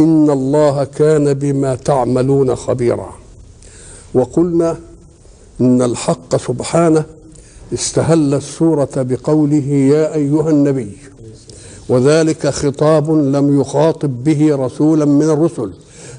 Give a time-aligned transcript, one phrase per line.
[0.00, 3.12] إن الله كان بما تعملون خبيرا.
[4.14, 4.76] وقلنا
[5.60, 7.04] إن الحق سبحانه
[7.74, 10.96] استهل السورة بقوله يا أيها النبي
[11.88, 15.72] وذلك خطاب لم يخاطب به رسولا من الرسل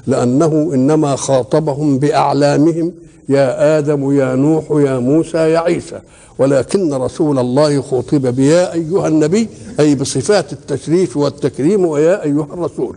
[0.06, 2.92] لأنه إنما خاطبهم بأعلامهم
[3.28, 6.00] يا آدم يا نوح يا موسى يا عيسى.
[6.38, 9.48] ولكن رسول الله خطب بيا أيها النبي
[9.80, 12.96] أي بصفات التشريف والتكريم ويا أيها الرسول.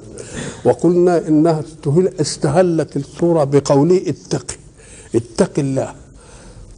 [0.66, 1.64] وقلنا إنها
[2.22, 4.46] استهلت السورة بقوله اتق
[5.16, 5.92] اتق الله.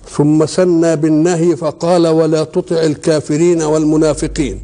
[0.10, 4.60] ثم سنى بالنهي فقال ولا تطع الكافرين والمنافقين.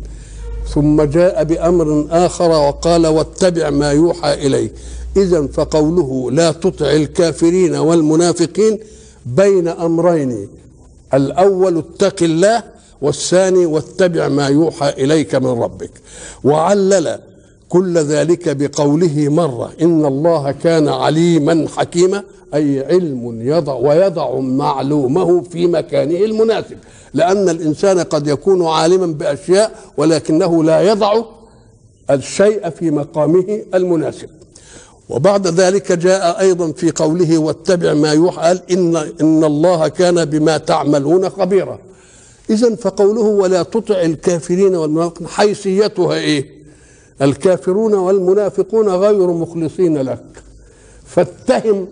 [0.73, 4.71] ثم جاء بأمر آخر وقال واتبع ما يوحى إليك.
[5.17, 8.79] إذا فقوله لا تطع الكافرين والمنافقين
[9.25, 10.47] بين أمرين.
[11.13, 12.63] الأول اتق الله
[13.01, 15.91] والثاني واتبع ما يوحى إليك من ربك.
[16.43, 17.19] وعلل
[17.69, 25.67] كل ذلك بقوله مرة إن الله كان عليما حكيما أي علم يضع ويضع معلومه في
[25.67, 26.77] مكانه المناسب.
[27.13, 31.23] لأن الإنسان قد يكون عالما بأشياء ولكنه لا يضع
[32.09, 34.29] الشيء في مقامه المناسب.
[35.09, 41.29] وبعد ذلك جاء أيضا في قوله واتبع ما يوحى إن إن الله كان بما تعملون
[41.29, 41.79] خبيرا.
[42.49, 46.49] اذا فقوله ولا تطع الكافرين والمنافقين حيثيتها إيه؟
[47.21, 50.23] الكافرون والمنافقون غير مخلصين لك.
[51.05, 51.87] فاتهم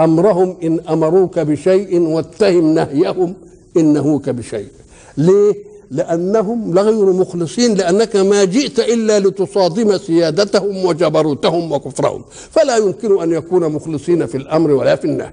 [0.00, 3.34] أمرهم إن أمروك بشيء واتهم نهيهم
[3.76, 4.68] ان نهوك بشيء
[5.16, 5.54] ليه؟
[5.90, 12.24] لأنهم غير مخلصين لأنك ما جئت إلا لتصادم سيادتهم وجبروتهم وكفرهم.
[12.50, 15.32] فلا يمكن أن يكون مخلصين في الأمر ولا في النهي.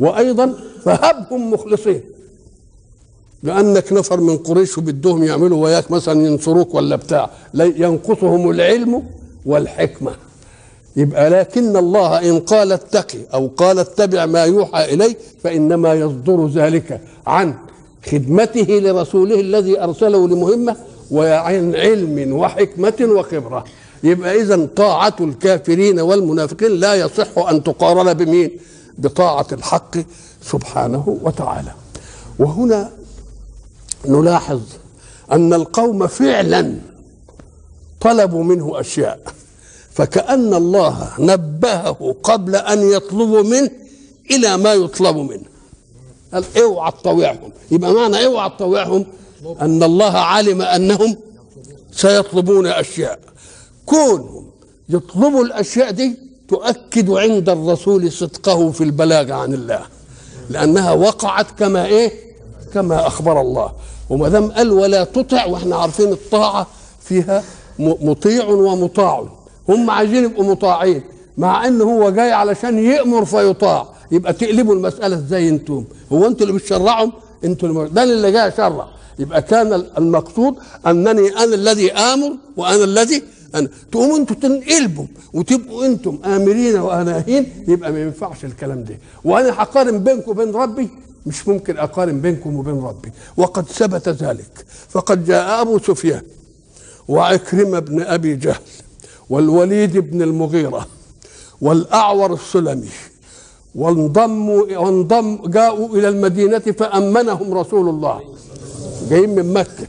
[0.00, 0.54] وأيضا
[0.84, 2.00] فهبهم مخلصين.
[3.42, 7.30] لأنك نفر من قريش بدهم يعملوا وياك مثلا ينصروك ولا بتاع.
[7.54, 9.02] ينقصهم العلم
[9.46, 10.12] والحكمة.
[10.96, 17.00] يبقى لكن الله إن قال اتقي أو قال اتبع ما يوحى إليه فإنما يصدر ذلك
[17.26, 17.54] عن
[18.10, 20.76] خدمته لرسوله الذي أرسله لمهمة
[21.10, 23.64] وعن علم وحكمة وخبرة.
[24.02, 28.50] يبقى اذا طاعة الكافرين والمنافقين لا يصح أن تقارن بمين؟
[28.98, 29.96] بطاعة الحق
[30.42, 31.72] سبحانه وتعالى.
[32.38, 32.90] وهنا
[34.06, 34.60] نلاحظ
[35.32, 36.74] أن القوم فعلا
[38.00, 39.20] طلبوا منه أشياء.
[39.92, 43.70] فكأن الله نبهه قبل أن يطلبوا منه
[44.30, 45.51] إلى ما يطلب منه.
[46.34, 49.06] قال اوعى تطوعهم يبقى معنى اوعى تطوعهم
[49.60, 51.16] أن الله علم أنهم
[51.92, 53.18] سيطلبون اشياء
[53.86, 54.46] كونهم
[54.88, 59.80] يطلبوا الأشياء دي تؤكد عند الرسول صدقه في البلاغ عن الله
[60.50, 62.12] لأنها وقعت كما إيه؟
[62.74, 63.72] كما أخبر الله.
[64.10, 66.66] وما دام قال ولا تطع وإحنا عارفين الطاعة
[67.00, 67.42] فيها
[67.78, 69.24] مطيع ومطاع.
[69.68, 71.02] هم عايزين يبقوا مطاعين
[71.38, 73.88] مع إن هو جاي علشان يأمر فيطاع.
[74.12, 77.12] يبقى تقلبوا المسألة إزاي أنتم؟ هو أنتوا اللي بتشرعهم
[77.44, 80.54] أنتوا اللي ده اللي جاي اشرع يبقى كان المقصود
[80.86, 83.22] أنني أنا الذي آمر وأنا الذي
[83.54, 83.68] أنا.
[83.92, 88.98] تقوموا أنتوا تنقلبوا وتبقوا أنتم آمرين وأناهين يبقى ما ينفعش الكلام ده.
[89.24, 90.88] وأنا هقارن بينكم وبين ربي
[91.26, 93.12] مش ممكن أقارن بينكم وبين ربي.
[93.36, 94.64] وقد ثبت ذلك.
[94.88, 96.22] فقد جاء أبو سفيان
[97.08, 98.60] وعكرمة بن أبي جهل
[99.30, 100.86] والوليد بن المغيرة
[101.60, 102.88] والأعور السلمي
[103.74, 108.20] وانضموا وانضم جاءوا إلى المدينة فأمنهم رسول الله.
[109.10, 109.86] جايين من مكة.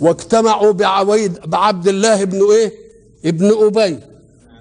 [0.00, 2.72] واجتمعوا بعويد بعبد الله بن إيه؟
[3.24, 3.98] ابن أبي.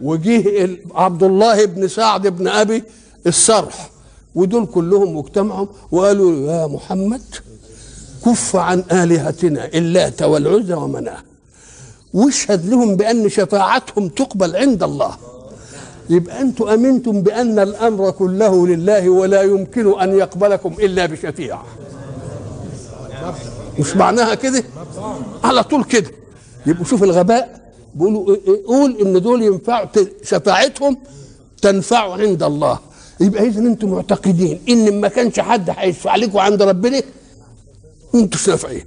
[0.01, 2.84] وجيه عبد الله بن سعد بن أبي
[3.28, 3.90] السرح.
[4.36, 7.22] ودول كلهم اجتمعوا وقالوا يا محمد
[8.25, 11.18] كف عن آلهتنا اللات والعزى ومناه.
[12.13, 15.18] واشهد لهم بأن شفاعتهم تقبل عند الله.
[16.10, 21.62] يبقى أنتم امنتم بأن الأمر كله لله ولا يمكن أن يقبلكم إلا بشفيع
[23.80, 24.64] مش معناها كده؟
[25.44, 26.12] على طول كده.
[26.66, 27.72] يبقوا شوف الغباء.
[27.96, 29.88] بيقولوا قول إن دول ينفعوا
[30.24, 30.98] شفاعتهم
[31.62, 32.80] تنفع عند الله.
[33.20, 37.02] يبقى اذا أنتم معتقدين إن ما كانش حد هيشفع لكم عند ربنا
[38.16, 38.86] أنتوا شافعين.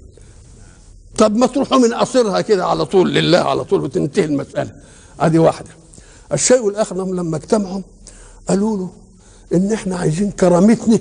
[1.19, 4.71] طب ما تروحوا من قصرها كده على طول لله على طول وتنتهي المسألة.
[5.21, 5.69] أدي واحدة.
[6.32, 7.81] الشيء الآخر إنهم لما اجتمعوا
[8.49, 8.90] قالوا له
[9.55, 10.99] إن إحنا عايزين كرامتنا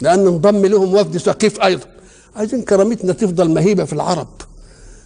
[0.00, 1.84] لأن انضم لهم وفد ثقيف أيضا.
[2.36, 4.28] عايزين كرامتنا تفضل مهيبة في العرب.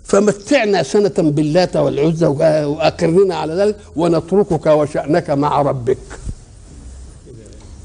[0.05, 5.99] فمتعنا سنة باللات والعزى وأقرنا على ذلك ونتركك وشأنك مع ربك.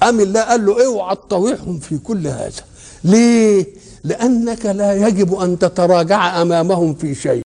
[0.04, 2.62] أم الله قال له اوعى تطوعهم في كل هذا.
[3.04, 3.68] ليه؟
[4.04, 7.42] لأنك لا يجب أن تتراجع أمامهم في شيء.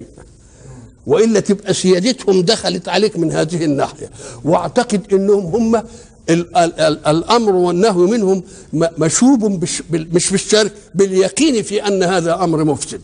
[1.08, 4.10] والا تبقى سيادتهم دخلت عليك من هذه الناحية
[4.44, 8.44] واعتقد إنهم هم ال- ال- ال- الأمر والنهي منهم
[8.74, 13.02] مشوب مش بالشر باليقين في أن هذا أمر مفسد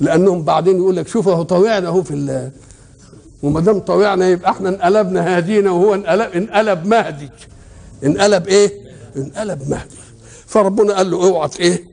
[0.00, 2.50] لأنهم بعدين يقول لك شوف أهو طوعنا أهو في
[3.42, 7.28] وما دام طوعنا يبقى إحنا انقلبنا هادينا وهو انقلب انقلب مهدي
[8.04, 8.72] انقلب إيه؟
[9.16, 9.96] انقلب مهدي
[10.46, 11.84] فربنا قال له اوعى إيه؟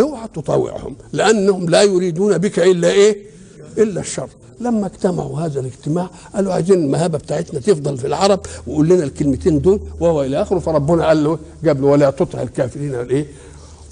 [0.00, 3.33] اوعى تطاوعهم لأنهم لا يريدون بك إلا إيه؟
[3.78, 4.28] إلا الشر
[4.60, 9.80] لما اجتمعوا هذا الاجتماع قالوا عايزين المهابة بتاعتنا تفضل في العرب وقول لنا الكلمتين دول
[10.00, 13.26] وهو إلى آخره فربنا قال له جاب له ولا تطع الكافرين والايه؟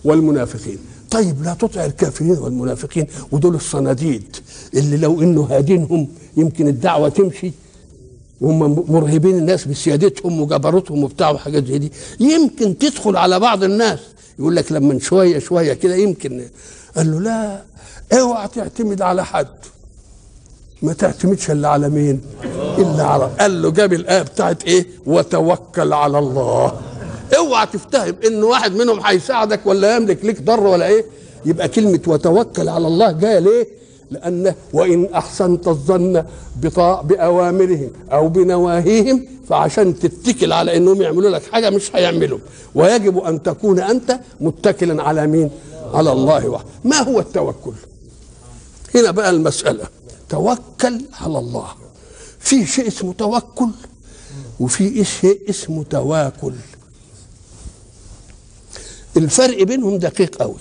[0.04, 0.78] والمنافقين
[1.10, 4.36] طيب لا تطع الكافرين والمنافقين ودول الصناديد
[4.74, 7.52] اللي لو إنه هادينهم يمكن الدعوة تمشي
[8.40, 13.98] وهم مرهبين الناس بسيادتهم وجبروتهم وبتاع وحاجات زي دي يمكن تدخل على بعض الناس
[14.38, 16.44] يقول لك لما شوية شوية كده يمكن
[16.96, 17.62] قال له لا
[18.20, 19.46] اوعى تعتمد على حد.
[20.82, 22.20] ما تعتمدش إلا على مين؟
[22.78, 26.80] إلا على قال له جاب الآية بتاعت إيه؟ وتوكل على الله.
[27.36, 31.04] اوعى تفتهم إن واحد منهم هيساعدك ولا يملك لك ضر ولا إيه؟
[31.46, 33.66] يبقى كلمة وتوكل على الله جاية ليه؟
[34.12, 36.24] لأن وإن أحسنت الظن
[37.04, 42.38] بأوامرهم أو بنواهيهم فعشان تتكل على أنهم يعملوا لك حاجة مش هيعملوا.
[42.74, 45.50] ويجب أن تكون أنت متكلا على مين؟
[45.94, 46.68] على الله وحده.
[46.84, 47.72] ما هو التوكل؟
[48.94, 49.84] هنا بقى المسألة.
[50.28, 51.68] توكل على الله.
[52.38, 53.70] في شيء اسمه توكل
[54.60, 56.52] وفي شيء اسمه تواكل.
[59.16, 60.54] الفرق بينهم دقيق قوي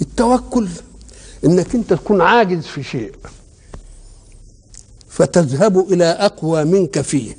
[0.00, 0.68] التوكل
[1.44, 3.12] إنك أنت تكون عاجز في شيء.
[5.08, 7.36] فتذهب إلى أقوى منك فيه.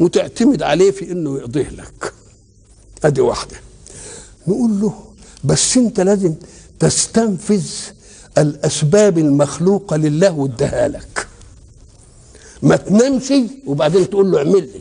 [0.00, 2.12] وتعتمد عليه في إنه يقضيه لك.
[3.04, 3.56] أدي واحدة.
[4.46, 5.04] نقول له
[5.44, 6.34] بس أنت لازم
[6.78, 7.66] تستنفذ
[8.38, 11.26] الأسباب المخلوقة لله واداها لك.
[12.62, 13.32] ما تنامش
[13.66, 14.80] وبعدين تقول له اعمل لي.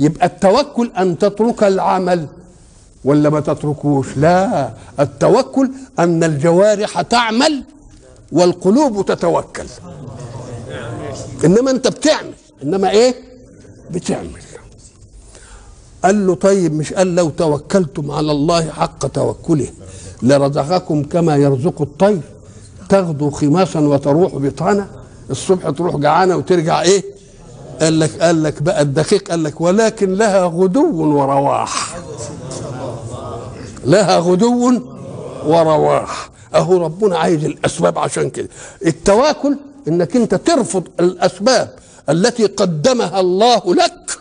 [0.00, 2.28] يبقى التوكل أن تترك العمل.
[3.06, 4.70] ولا ما تتركوش؟ لا.
[5.00, 7.62] التوكل أن الجوارح تعمل
[8.32, 9.66] والقلوب تتوكل.
[11.44, 12.32] إنما أنت بتعمل.
[12.62, 13.14] إنما إيه؟
[13.90, 14.30] بتعمل.
[16.04, 19.68] قال له طيب مش قال لو توكلتم على الله حق توكله
[20.22, 22.20] لرزقكم كما يرزق الطير.
[22.88, 24.86] تغدو خماسا وتروح بطانة
[25.30, 27.04] الصبح تروح جعانة وترجع إيه؟
[27.80, 31.96] قال لك قال لك بقى الدقيق قال لك ولكن لها غدو ورواح.
[33.86, 34.80] لها غدو
[35.46, 36.30] ورواح.
[36.54, 38.48] أهو ربنا عايز الأسباب عشان كده.
[38.86, 39.56] التواكل
[39.88, 41.68] إنك أنت ترفض الأسباب
[42.10, 44.18] التي قدمها الله لك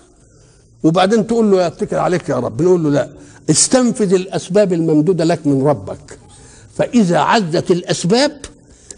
[0.83, 2.61] وبعدين تقول له اتكل عليك يا رب.
[2.61, 3.09] نقول له لا
[3.49, 6.19] استنفذ الأسباب الممدودة لك من ربك.
[6.77, 8.31] فإذا عزت الأسباب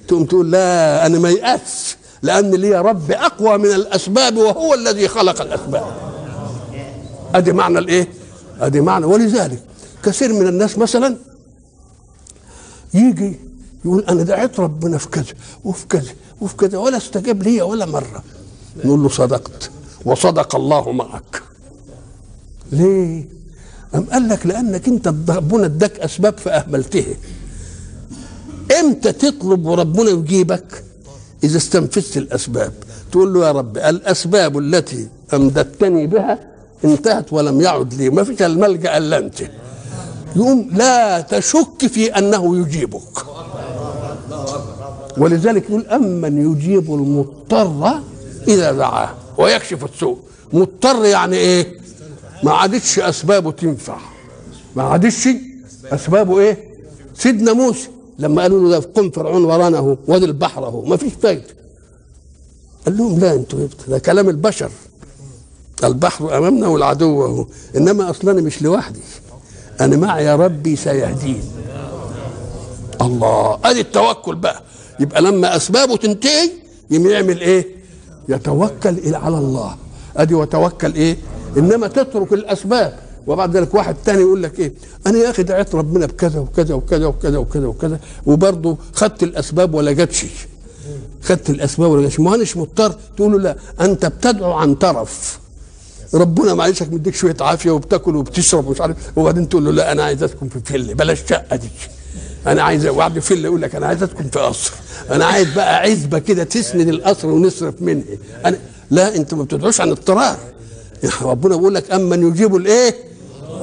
[0.07, 5.41] تقوم تقول لا أنا ما يأس لأن لي رب أقوى من الأسباب وهو الذي خلق
[5.41, 5.85] الأسباب.
[7.35, 8.07] أدي معنى الإيه؟
[8.61, 9.05] أدي معنى.
[9.05, 9.59] ولذلك
[10.07, 11.17] كثير من الناس مثلا
[12.93, 13.39] يجي
[13.85, 15.33] يقول أنا دعيت ربنا في كذا
[15.63, 16.11] وفي كذا
[16.41, 18.23] وفي كذا ولا استجاب لي ولا مرة.
[18.85, 19.71] نقول له صدقت
[20.05, 21.43] وصدق الله معك.
[22.71, 23.25] ليه؟
[23.95, 27.15] أم قال لك لأنك أنت ربنا اداك أسباب فأهملتها.
[28.79, 30.83] إمتى تطلب وربنا يجيبك؟
[31.43, 32.73] إذا استنفذت الأسباب.
[33.11, 36.39] تقول له يا رب الأسباب التي أمددتني بها
[36.85, 38.09] انتهت ولم يعد لي.
[38.09, 39.49] ما فيش الملجأ إلا أنت.
[40.35, 43.25] يقوم لا تشك في أنه يجيبك.
[45.17, 48.01] ولذلك يقول أمن يجيب المضطر
[48.47, 50.17] إذا دعاه ويكشف السوء.
[50.53, 51.77] مضطر يعني إيه؟
[52.43, 53.97] ما عادتش أسبابه تنفع.
[54.75, 55.29] ما عادتش
[55.85, 56.57] أسبابه إيه؟
[57.15, 57.87] سيدنا موسى
[58.19, 61.57] لما قالوا له ده قم فرعون ورانا أهو البحر أهو ما فيش فايدة.
[62.85, 64.71] قال لهم لا أنتوا ده كلام البشر.
[65.83, 68.99] البحر أمامنا والعدو أهو إنما أصلا مش لوحدي.
[69.81, 71.41] أنا معي ربي سيهدين.
[73.01, 74.61] الله أدي التوكل بقى.
[74.99, 76.49] يبقى لما أسبابه تنتهي
[76.91, 77.67] يعمل إيه؟
[78.29, 79.75] يتوكل على الله.
[80.17, 81.17] أدي وتوكل إيه؟
[81.57, 82.99] إنما تترك الأسباب.
[83.27, 84.73] وبعد ذلك واحد تاني يقول لك إيه؟
[85.07, 89.91] أنا يا أخي دعيت ربنا بكذا وكذا وكذا وكذا وكذا وكذا وبرضه خدت الأسباب ولا
[89.91, 90.25] جاتش.
[91.21, 95.39] خدت الأسباب ولا ما اناش مضطر؟ تقول له لا أنت بتدعو عن طرف.
[96.13, 100.23] ربنا معيشك مديك شوية عافية وبتاكل وبتشرب ومش عارف وبعدين تقول له لا أنا عايز
[100.23, 101.69] اسكن في فيلا بلاش شقة دي.
[102.47, 104.71] أنا عايز واحد فيلا يقول لك أنا عايز اسكن في قصر.
[105.11, 108.03] أنا عايز بقى عزبة كده تسند القصر ونصرف منها.
[108.45, 108.57] أنا
[108.91, 110.37] لا أنت ما بتدعوش عن اضطرار.
[111.21, 112.95] ربنا بيقول لك امن يجيب الإيه؟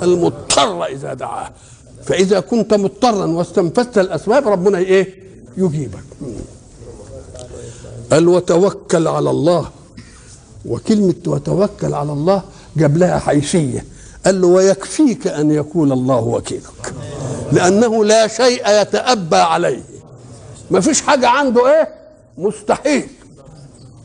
[0.03, 1.51] المضطر إذا دعاه.
[2.05, 5.15] فإذا كنت مضطرا واستنفذت الأسباب ربنا إيه؟
[5.57, 6.05] يجيبك.
[8.13, 9.69] قال وتوكل على الله
[10.67, 12.43] وكلمة وتوكل على الله
[12.77, 13.85] جاب لها حيثية.
[14.27, 16.95] قال له ويكفيك أن يكون الله وكيلك
[17.53, 19.83] لأنه لا شيء يتأبى عليه.
[20.71, 21.89] ما فيش حاجة عنده إيه؟
[22.39, 23.07] مستحيل.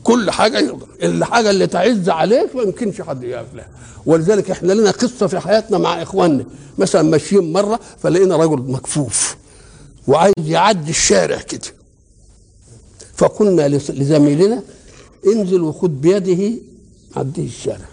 [0.04, 0.86] كل حاجة يقدر.
[1.02, 3.68] الحاجة اللي تعز عليك ما يمكنش حد يقف لها
[4.06, 6.44] ولذلك إحنا لنا قصة في حياتنا مع إخواننا.
[6.78, 9.36] مثلا ماشيين مرة فلقينا رجل مكفوف
[10.06, 11.68] وعايز يعدي الشارع كده.
[13.16, 14.62] فقلنا لزميلنا
[15.26, 16.52] انزل وخد بيده
[17.16, 17.88] عديه الشارع.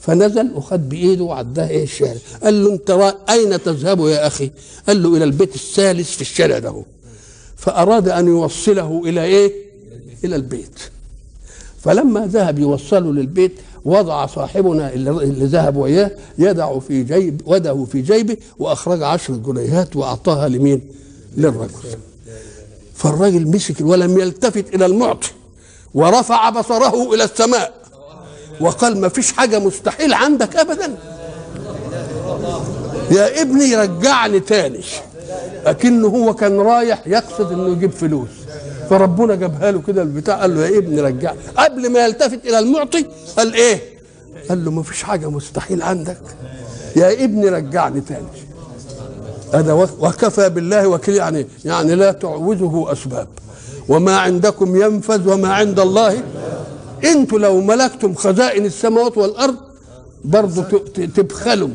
[0.00, 2.18] فنزل وخد بإيده وعداه إيه الشارع.
[2.42, 4.50] قال له انت أين تذهب يا أخي؟
[4.86, 6.82] قال له إلى البيت الثالث في الشارع ده
[7.56, 9.52] فأراد أن يوصله إلى إيه؟
[10.24, 10.78] إلى البيت.
[11.80, 13.52] فلما ذهب يوصله للبيت
[13.84, 20.48] وضع صاحبنا اللي ذهب وياه يدع في جيب وده في جيبه وأخرج عشر جنيهات وأعطاها
[20.48, 20.80] لمين؟
[21.36, 21.70] للرجل.
[22.94, 25.30] فالراجل مسك ولم يلتفت إلى المعطي.
[25.94, 27.72] ورفع بصره إلى السماء.
[28.60, 30.96] وقال ما فيش حاجة مستحيل عندك ابدا.
[33.10, 34.80] يا ابني رجعني تاني.
[35.66, 38.28] أكنه هو كان رايح يقصد إنه يجيب فلوس.
[38.90, 43.06] فربنا جابها له كده البتاع قال له يا ابني رجعني قبل ما يلتفت إلى المعطي
[43.36, 43.80] قال إيه؟
[44.48, 46.20] قال له ما فيش حاجة مستحيل عندك.
[46.96, 48.26] يا ابني رجعني تاني.
[49.54, 53.28] هذا وكفى بالله وكيل يعني يعني لا تعوزه أسباب.
[53.92, 56.22] وما عندكم ينفذ وما عند الله
[57.04, 59.56] أنتوا لو ملكتم خزائن السماوات والأرض
[60.24, 60.62] برضه
[61.16, 61.68] تبخلوا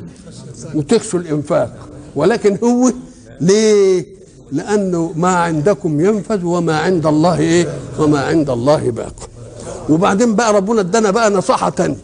[0.75, 1.71] وتخشوا الإنفاق
[2.15, 2.91] ولكن هو
[3.41, 4.05] ليه؟
[4.51, 7.67] لأنه ما عندكم ينفذ وما عند الله إيه؟
[7.99, 9.13] وما عند الله باق.
[9.89, 11.97] وبعدين بقى ربنا ادانا بقى نصيحه تانية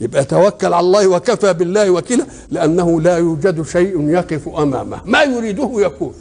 [0.00, 5.70] يبقى توكل على الله وكفى بالله وكيلا لأنه لا يوجد شيء يقف أمامه ما يريده
[5.76, 6.12] يكون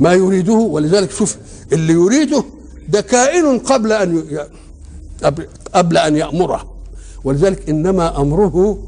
[0.00, 1.36] ما يريده ولذلك شوف
[1.72, 2.44] اللي يريده
[2.88, 4.24] ده كائن قبل أن.
[5.74, 6.74] قبل أن يأمره.
[7.24, 8.78] ولذلك إنما أمره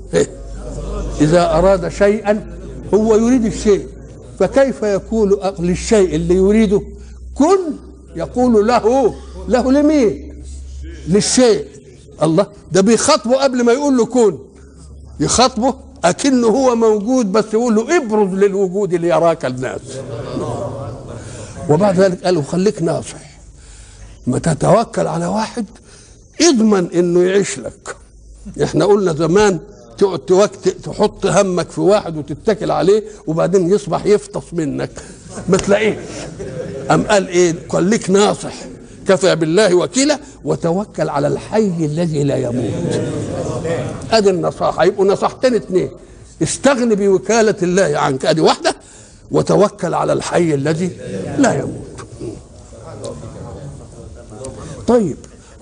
[1.20, 2.56] إذا أراد شيئا
[2.94, 3.86] هو يريد الشيء.
[4.38, 6.82] فكيف يقول للشيء اللي يريده؟
[7.34, 7.58] كن
[8.16, 9.14] يقول له
[9.48, 10.42] له لمين؟
[11.08, 11.64] للشيء.
[12.22, 14.38] الله ده بيخاطبه قبل ما يقول له كن.
[15.20, 15.74] يخاطبه
[16.04, 19.80] أكنه هو موجود بس يقول له ابرز للوجود ليراك الناس.
[21.72, 23.32] وبعد ذلك قال له خليك ناصح.
[24.26, 25.66] ما تتوكل على واحد
[26.40, 27.96] اضمن إنه يعيش لك.
[28.62, 29.60] إحنا قلنا زمان
[29.98, 34.90] تقعد توكت تحط همك في واحد وتتكل عليه وبعدين يصبح يفطس منك.
[35.48, 35.96] ما تلاقيش.
[36.90, 38.54] أم قال إيه؟ خليك ناصح.
[39.08, 43.00] كفى بالله وكيلا وتوكل على الحي الذي لا يموت.
[44.12, 44.84] أدي النصاحة.
[44.84, 45.90] يبقوا نصحتين اثنين
[46.42, 48.26] استغن بوكالة الله عنك.
[48.26, 48.74] أدي واحدة
[49.32, 50.90] وتوكل على الحي الذي
[51.38, 52.06] لا يموت.
[54.86, 55.16] طيب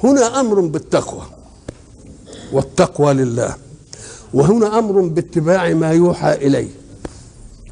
[0.04, 1.22] هنا أمر بالتقوى
[2.52, 3.54] والتقوى لله
[4.34, 6.68] وهنا أمر باتباع ما يوحى إليه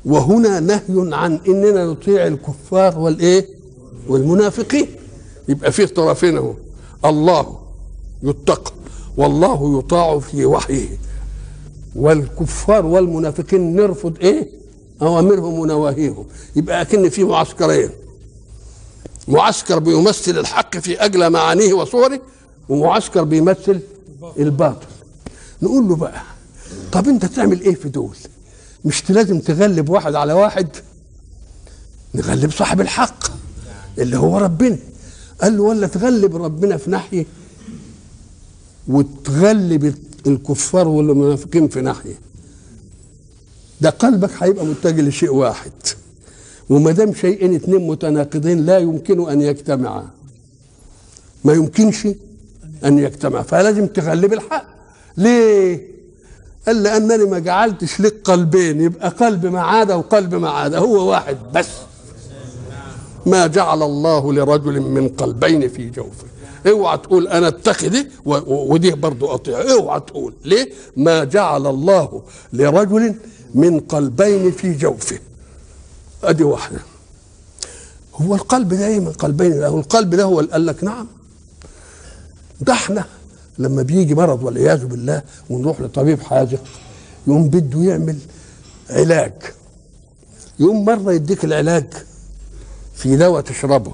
[0.05, 3.47] وهنا نهي عن إننا نطيع الكفار والإيه؟
[4.09, 4.87] والمنافقين.
[5.49, 6.55] يبقى فيه طرفين أهو.
[7.05, 7.59] الله
[8.23, 8.73] يتقى
[9.17, 10.88] والله يطاع في وحيه.
[11.97, 14.58] والكفار والمنافقين نرفض إيه؟
[15.02, 16.26] اوامرهم ونواهيهم
[16.57, 17.90] يبقى أكن في معسكرين.
[19.28, 22.21] معسكر بيمثل الحق في اجلى معانيه وصوره
[22.69, 23.81] ومعسكر بيمثل
[24.38, 24.87] الباطل.
[25.62, 26.23] نقول له بقى
[26.93, 28.17] طب أنت تعمل إيه في دول؟
[28.85, 30.69] مش لازم تغلب واحد على واحد؟
[32.14, 33.25] نغلب صاحب الحق
[33.99, 34.78] اللي هو ربنا.
[35.43, 37.26] قال له ولا تغلب ربنا في ناحية
[38.88, 39.95] وتغلب
[40.26, 42.19] الكفار والمنافقين في ناحية.
[43.81, 45.73] ده قلبك هيبقى متجه لشيء واحد.
[46.71, 50.09] وما دام شيئين اثنين متناقضين لا يمكن أن يجتمعا.
[51.45, 52.09] ما يمكنش
[52.85, 53.43] أن يجتمعا.
[53.43, 54.65] فلازم تغلب الحق؟
[55.17, 55.89] ليه؟
[56.67, 58.81] قال لانني ما جعلتش لك قلبين.
[58.81, 60.75] يبقى قلب ما عاد وقلب ما عاد.
[60.75, 61.69] هو واحد بس.
[63.27, 66.25] ما جعل الله لرجل من قلبين في جوفه.
[66.67, 67.97] اوعى تقول أنا اتخذ
[68.47, 69.73] ودي برضو أطيع.
[69.73, 70.35] اوعى تقول.
[70.45, 73.15] ليه؟ ما جعل الله لرجل
[73.55, 75.19] من قلبين في جوفه.
[76.25, 76.78] أدي واحدة.
[78.14, 81.07] هو القلب ده إيه من قلبين؟ له القلب ده هو اللي قال لك نعم.
[82.61, 83.05] ده إحنا
[83.59, 86.64] لما بيجي مرض والعياذ بالله ونروح لطبيب حاذق
[87.26, 88.19] يقوم بده يعمل
[88.90, 89.33] علاج.
[90.59, 91.87] يقوم مرة يديك العلاج
[92.95, 93.93] في دواء تشربه.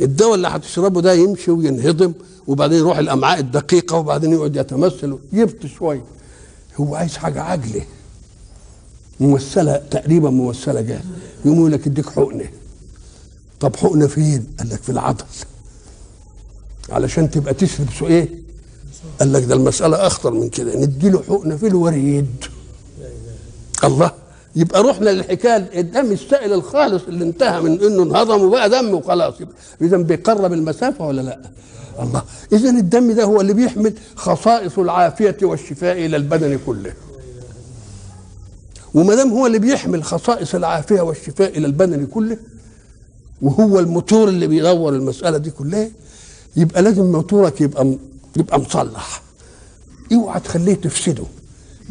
[0.00, 2.12] الدواء اللي هتشربه ده يمشي وينهضم
[2.46, 6.04] وبعدين يروح الأمعاء الدقيقة وبعدين يقعد يتمثل يبط شوية.
[6.80, 7.82] هو عايز حاجة عاجلة.
[9.20, 11.04] ممثله تقريبا ممثله جاهزه
[11.44, 12.48] يقوم يقول لك اديك حقنة.
[13.60, 15.24] طب حقنة فين؟ قال لك في العضل
[16.90, 18.28] علشان تبقى تشرب سو إيه؟
[19.20, 20.76] قال لك ده المسألة أخطر من كده.
[20.76, 22.44] ندي له حقنة في الوريد.
[23.84, 24.10] الله.
[24.56, 29.34] يبقى رحنا للحكاية الدم السائل الخالص اللي انتهى من إنه انهضم وبقى دم وخلاص.
[29.82, 31.40] اذا بيقرب المسافة ولا لأ؟
[32.00, 32.22] الله.
[32.52, 36.92] اذا الدم ده هو اللي بيحمل خصائص العافية والشفاء إلى البدن كله.
[38.94, 42.36] وما دام هو اللي بيحمل خصائص العافية والشفاء إلى البدن كله
[43.42, 45.88] وهو الموتور اللي بيدور المسألة دي كلها
[46.56, 47.96] يبقى لازم موتورك يبقى
[48.36, 49.22] يبقى مصلح.
[50.12, 51.24] اوعى تخليه تفسده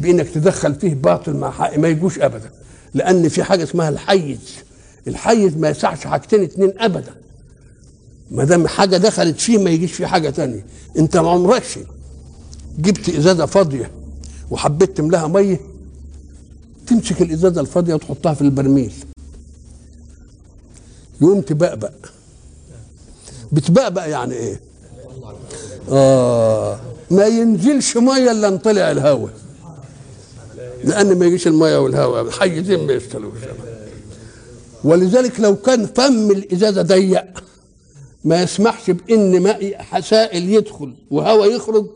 [0.00, 2.50] بإنك تدخل فيه باطل مع حق ما يجوش ابدا.
[2.94, 4.38] لأن في حاجة اسمها الحيز.
[5.08, 7.14] الحيز ما يسعش حاجتين اتنين ابدا.
[8.30, 10.66] ما دام حاجة دخلت فيه ما يجيش فيه حاجة تانية.
[10.98, 11.78] انت ما عمركش
[12.78, 13.90] جبت إزازة فاضية
[14.50, 15.60] وحبيت تملاها مية
[16.86, 18.92] تمسك الإزازة الفاضية وتحطها في البرميل.
[21.20, 21.92] يقوم تبقبق.
[23.52, 24.60] بتبقبق يعني إيه؟
[25.90, 26.80] آه
[27.10, 29.30] ما ينزلش مية إلا طلع الهواء
[30.84, 33.38] لأن ما يجيش المية والهواء حيزين ما يشتلوش
[34.84, 37.44] ولذلك لو كان فم الإزازة ضيق
[38.26, 41.86] ما يسمحش بإن ماء سائل يدخل وهواء يخرج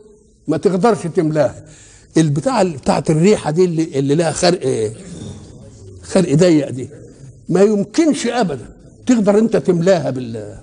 [0.47, 1.63] ما تقدرش تملاها
[2.17, 4.91] البتاع بتاعت الريحة دي اللي, اللي لها خرق
[6.03, 6.89] خرق ضيق دي
[7.49, 8.65] ما يمكنش ابدا
[9.07, 10.57] تقدر أنت تملاها بال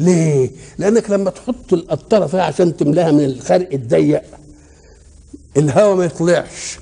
[0.00, 4.22] ليه؟ لأنك لما تحط القطرة فيها عشان تملاها من الخرق الضيق
[5.56, 6.78] الهواء ما يطلعش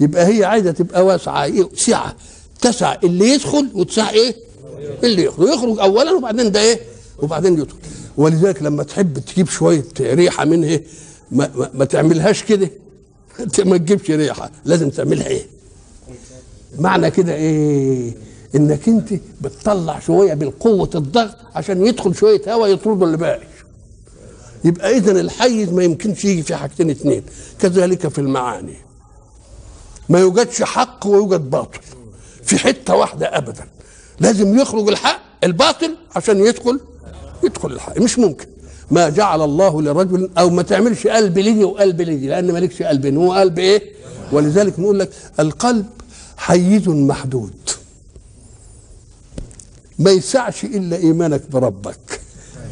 [0.00, 2.16] يبقى هي عايزة تبقى واسعة؟ سعه
[2.60, 4.34] تسع اللي يدخل وتسع إيه؟
[5.04, 6.80] اللي يخرج يخرج اولا وبعدين ده إيه؟
[7.18, 7.76] وبعدين يدخل.
[8.16, 10.80] ولذلك لما تحب تجيب شوية ريحة منها
[11.30, 12.70] ما, ما, ما تعملهاش كده
[13.70, 15.46] ما تجيبش ريحة لازم تعملها إيه؟
[16.78, 18.12] معنى كده إيه؟
[18.54, 23.46] إنك أنت بتطلع شوية بالقوه الضغط عشان يدخل شوية هواء يطردوا اللي باقي
[24.64, 27.22] يبقى اذا الحيز ما يمكنش يجي في حاجتين اثنين
[27.58, 28.76] كذلك في المعاني.
[30.08, 31.80] ما يوجدش حق ويوجد باطل.
[32.42, 33.68] في حتة واحدة ابدا.
[34.20, 36.80] لازم يخرج الحق الباطل عشان يدخل
[37.44, 38.46] يدخل الحق مش ممكن.
[38.90, 43.32] ما جعل الله لرجل أو ما تعملش قلب لدي وقلب لدي لأن مالكش قلب هو
[43.32, 43.82] قلب إيه؟
[44.32, 45.86] ولذلك نقول لك القلب
[46.36, 47.52] حيز محدود.
[49.98, 52.20] ما يسعش إلا إيمانك بربك.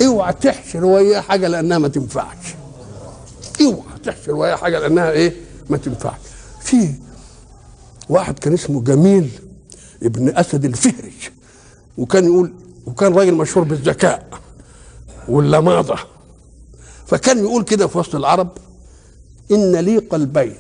[0.03, 2.55] اوعى تحشر وياه حاجة لأنها ما تنفعش.
[3.61, 5.33] اوعى تحشر وياه حاجة لأنها إيه؟
[5.71, 6.21] ما تنفعش.
[6.61, 6.89] في
[8.09, 9.29] واحد كان اسمه جميل
[10.03, 11.13] ابن أسد الفهري
[11.99, 12.53] وكان يقول
[12.87, 14.27] وكان راجل مشهور بالذكاء.
[15.29, 15.99] واللماضه
[17.07, 18.49] فكان يقول كده في وسط العرب
[19.51, 20.57] إن لي قلبين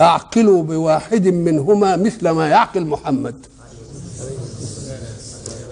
[0.00, 3.34] أعقل بواحد منهما مثل ما يعقل محمد.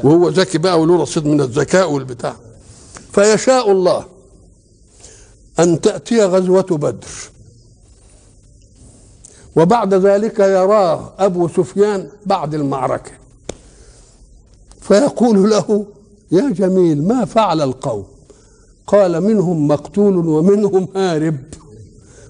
[0.05, 2.37] وهو ذكي بقى وله رصيد من الذكاء والبتاع.
[3.13, 4.05] فيشاء الله
[5.59, 7.09] أن تأتي غزوة بدر.
[9.57, 13.11] وبعد ذلك يراه أبو سفيان بعد المعركة.
[14.81, 15.87] فيقول له
[16.35, 18.05] يا جميل ما فعل القوم؟
[18.87, 21.37] قال منهم مقتول ومنهم هارب.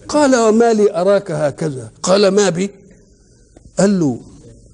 [0.09, 2.71] قال وما لي أراك هكذا؟ قال ما بي؟
[3.79, 4.19] قال له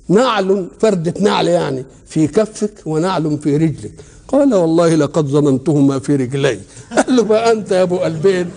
[0.08, 3.92] نعل فردة نعل يعني في كفك ونعل في رجلك.
[4.28, 6.60] قال والله لقد ظننتهما في رجلي.
[6.96, 8.50] قال له بقى أنت يا أبو قلبين.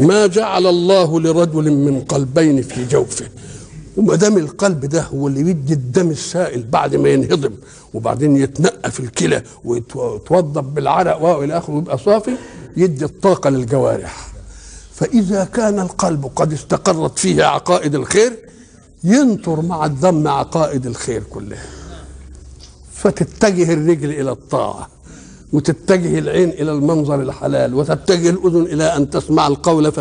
[0.00, 3.26] ما جعل الله لرجل من قلبين في جوفه.
[3.96, 7.52] وما دام القلب ده هو اللي بيدي الدم السائل بعد ما ينهضم
[7.94, 12.36] وبعدين يتنقى في الكلى ويتوضب بالعرق والى آخره ويبقى صافي
[12.76, 14.28] يدي الطاقة للجوارح.
[14.94, 18.32] فإذا كان القلب قد استقرت فيه عقائد الخير
[19.04, 21.66] ينطر مع الدم عقائد الخير كلها.
[22.94, 24.88] فتتجه الرجل إلى الطاعة.
[25.52, 29.92] وتتجه العين إلى المنظر الحلال وتتجه الأذن إلى أن تسمع القول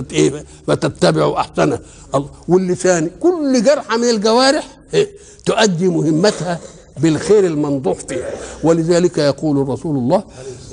[0.68, 1.80] فتتبع أحسنه.
[2.48, 4.78] واللسان كل جرحة من الجوارح
[5.46, 6.60] تؤدي مهمتها
[6.98, 8.30] بالخير المنضوح فيها.
[8.64, 10.24] ولذلك يقول رسول الله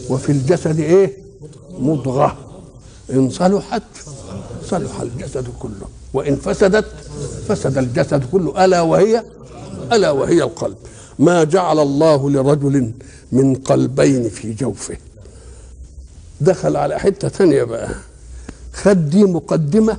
[0.08, 1.16] وفي الجسد إيه
[1.78, 2.36] مضغة.
[3.10, 3.82] إن صلحت
[4.64, 6.86] صلح الجسد كله وإن فسدت
[7.48, 9.24] فسد الجسد كله ألا وهي
[9.92, 10.76] ألا وهي القلب.
[11.18, 12.92] ما جعل الله لرجل
[13.32, 14.96] من قلبين في جوفه.
[16.40, 17.88] دخل على حتة ثانية بقى.
[18.72, 19.96] خد دي مقدمة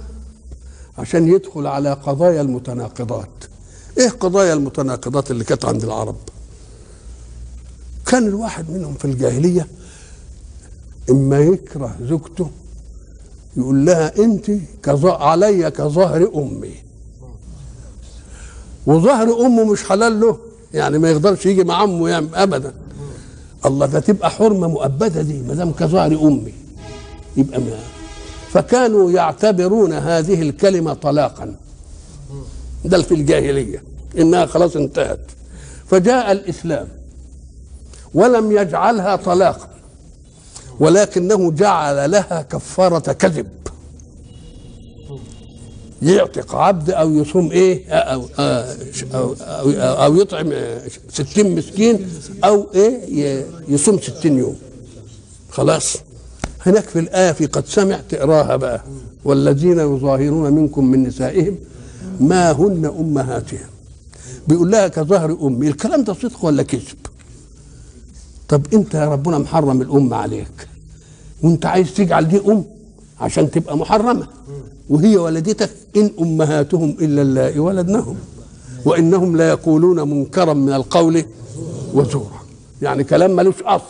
[0.97, 3.29] عشان يدخل على قضايا المتناقضات.
[3.97, 6.15] إيه قضايا المتناقضات اللي كانت عند العرب؟
[8.05, 9.67] كان الواحد منهم في الجاهلية
[11.09, 12.49] إما يكره زوجته
[13.57, 14.51] يقول لها أنت
[14.83, 16.75] كظ- علي كظهر أمي.
[18.85, 20.37] وظهر أمه مش حلال له
[20.73, 22.73] يعني ما يقدرش يجي مع أمه يعني ابدا.
[23.65, 26.53] الله ده تبقى حرمة مؤبدة دي ما دام كظهر أمي.
[27.37, 27.79] يبقى ما.
[28.51, 31.55] فكانوا يعتبرون هذه الكلمة طلاقا.
[32.85, 33.83] ده في الجاهلية.
[34.17, 35.19] إنها خلاص انتهت.
[35.87, 36.87] فجاء الإسلام.
[38.13, 39.69] ولم يجعلها طلاقا.
[40.79, 43.47] ولكنه جعل لها كفارة كذب.
[46.01, 50.53] يعتق عبد أو يصوم إيه؟ أو, أو, أو, أو يطعم
[51.13, 52.07] ستين مسكين
[52.43, 54.55] أو إيه؟ يصوم ستين يوم.
[55.49, 55.97] خلاص.
[56.65, 58.83] هناك في الآية في قد سمع تقراها بقى.
[59.25, 61.57] والذين يظاهرون منكم من نسائهم
[62.19, 63.67] ما هن أمهاتهم.
[64.47, 65.67] بيقول لها كظهر أمي.
[65.67, 66.97] الكلام ده صدق ولا كذب؟
[68.47, 70.67] طب أنت يا ربنا محرم الأم عليك.
[71.43, 72.63] وأنت عايز تجعل دي أم
[73.21, 74.27] عشان تبقى محرمة.
[74.89, 78.17] وهي ولدتك إن أمهاتهم إلا اللائي ولدنهم
[78.85, 81.25] وإنهم لا يقولون منكرا من القول
[81.93, 82.39] وزورا.
[82.81, 83.83] يعني كلام ملوش أصل.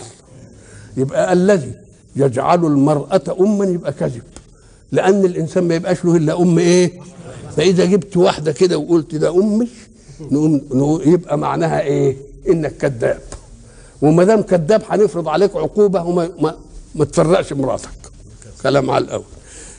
[0.97, 1.71] يبقى الذي
[2.15, 4.21] يجعل المرأة أما يبقى كذب
[4.91, 6.91] لأن الإنسان ما يبقاش له إلا أم إيه؟
[7.57, 9.67] فإذا جبت واحدة كده وقلت ده أمي
[10.31, 10.61] نقوم
[11.05, 12.17] يبقى معناها إيه؟
[12.49, 13.19] إنك كذاب.
[14.01, 16.55] وما دام كذاب هنفرض عليك عقوبة وما ما,
[16.95, 17.89] ما تفرقش مراتك.
[18.63, 19.23] كلام على الأول.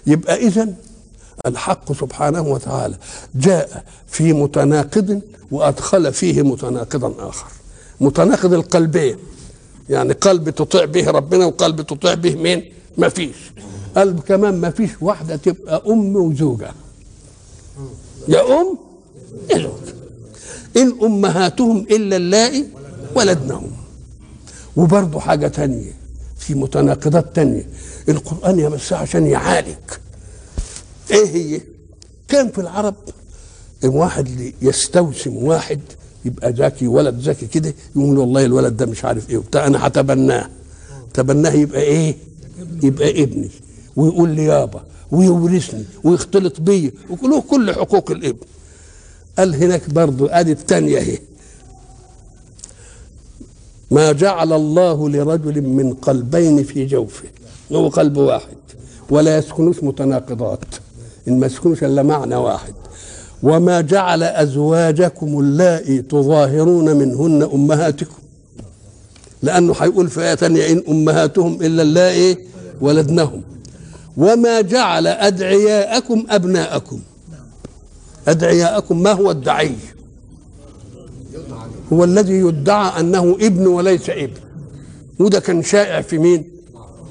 [0.07, 0.69] يبقى إذا
[1.47, 2.97] الحق سبحانه وتعالى.
[3.35, 7.47] جاء في متناقض وأدخل فيه متناقضا آخر.
[8.01, 9.17] متناقض القلبين.
[9.91, 13.37] يعني قلب تطيع به ربنا وقلب تطيع به مين؟ ما فيش.
[13.97, 16.71] قلب كمان ما فيش واحدة تبقى أم وزوجة.
[18.29, 18.79] يا أم
[19.51, 19.95] يا زوج.
[20.77, 22.67] إن أمهاتهم إلا اللائي
[23.15, 23.71] ولدنهم.
[24.77, 25.93] وبرضه حاجة تانية
[26.39, 27.67] في متناقضات تانية.
[28.09, 29.77] القرآن يا بس عشان يعالج.
[31.13, 31.61] إيه هي؟
[32.29, 32.95] كان في العرب
[33.85, 35.81] واحد يستوسم واحد
[36.25, 40.49] يبقى ذكي ولد ذكي كده يقول والله الولد ده مش عارف إيه وبتاع أنا هتبناه.
[41.15, 42.17] تبناه يبقى إيه؟
[42.83, 43.51] يبقى ابني.
[43.97, 46.93] ويقول لي يابا ويورثني ويختلط بيا
[47.23, 48.47] وله كل حقوق الابن.
[49.39, 51.19] قال هناك برضو آدي الثانية اهي
[53.91, 57.29] ما جعل الله لرجل من قلبين في جوفه
[57.73, 58.57] هو قلب واحد
[59.11, 60.65] ولا يسكنوش متناقضات
[61.29, 62.75] إن ما يسكنوش إلا معنى واحد.
[63.43, 68.15] وما جعل أزواجكم اللائي تظاهرون منهن أمهاتكم.
[69.43, 72.39] لأنه هيقول في آية ثانية إن أمهاتهم إلا اللائي
[72.81, 73.43] ولدنهم.
[74.17, 77.01] وما جعل أدعياءكم أبناءكم.
[78.29, 79.75] أدعياءكم ما هو الدعي؟
[81.93, 84.41] هو الذي يدعى أنه ابن وليس ابن.
[85.19, 86.45] وده كان شائع في مين؟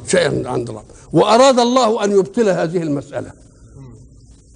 [0.07, 3.31] شائع عند الله وأراد الله أن يبطل هذه المسألة.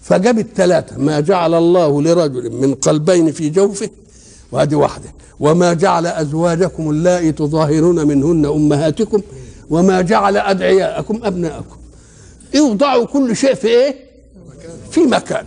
[0.04, 3.90] فجاب الثلاثة ما جعل الله لرجل من قلبين في جوفه
[4.52, 5.14] وهذه واحدة.
[5.40, 9.22] وما جعل أزواجكم اللائي تظاهرون منهن أمهاتكم
[9.70, 11.78] وما جعل أدعياءكم أبناءكم.
[12.56, 13.96] اوضعوا كل شيء في إيه؟
[14.92, 15.46] في مكان.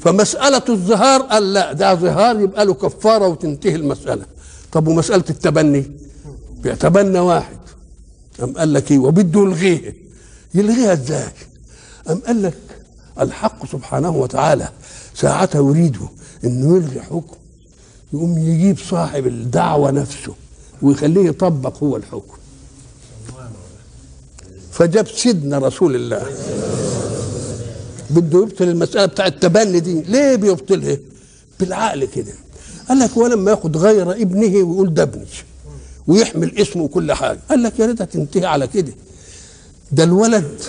[0.00, 4.24] فمسألة الظهار قال لا ده ظهار يبقى له كفارة وتنتهي المسألة.
[4.72, 5.90] طب ومسألة التبني؟
[6.62, 7.56] بيتبنى واحد.
[8.42, 9.96] أم قال لك إيه؟ وبده يلغيه.
[10.54, 11.32] يلغيها إزاي؟
[12.10, 12.54] أم قال لك
[13.20, 14.68] الحق سبحانه وتعالى.
[15.14, 15.96] ساعتها يريد
[16.44, 17.36] إنه يلغي حكم
[18.12, 20.34] يقوم يجيب صاحب الدعوة نفسه
[20.82, 22.36] ويخليه يطبق هو الحكم.
[24.72, 26.26] فجاب سيدنا رسول الله.
[28.10, 30.02] بده يبطل المسألة بتاع التبني دي.
[30.02, 30.96] ليه بيبطلها؟
[31.60, 32.32] بالعقل كده.
[32.88, 35.26] قال لك ولما ياخد غير ابنه ويقول ده ابني
[36.06, 37.38] ويحمل اسمه وكل حاجة.
[37.50, 38.92] قال لك يا ريتها تنتهي على كده.
[39.92, 40.60] ده الولد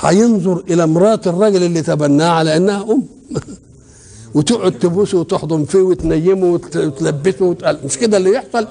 [0.00, 3.02] هينظر إلى مرات الراجل اللي تبناه على إنها أم.
[4.34, 7.78] وتقعد تبوسه وتحضن فيه وتنيمه وتلبسه وتقل.
[7.84, 8.68] مش كده اللي يحصل؟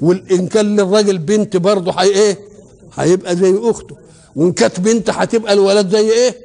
[0.00, 2.38] وإن كان للراجل بنت برضه هي إيه؟
[2.94, 3.96] هيبقى زي أخته.
[4.36, 6.36] وإن كانت بنت هتبقى الولد زي إيه؟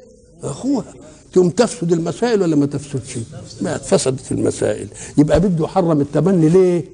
[0.43, 0.93] أخوها.
[1.33, 3.17] تقوم تفسد المسائل ولا ما تفسدش؟
[3.61, 4.87] ما فسدت المسائل.
[5.17, 6.85] يبقى بده يحرم التبني ليه؟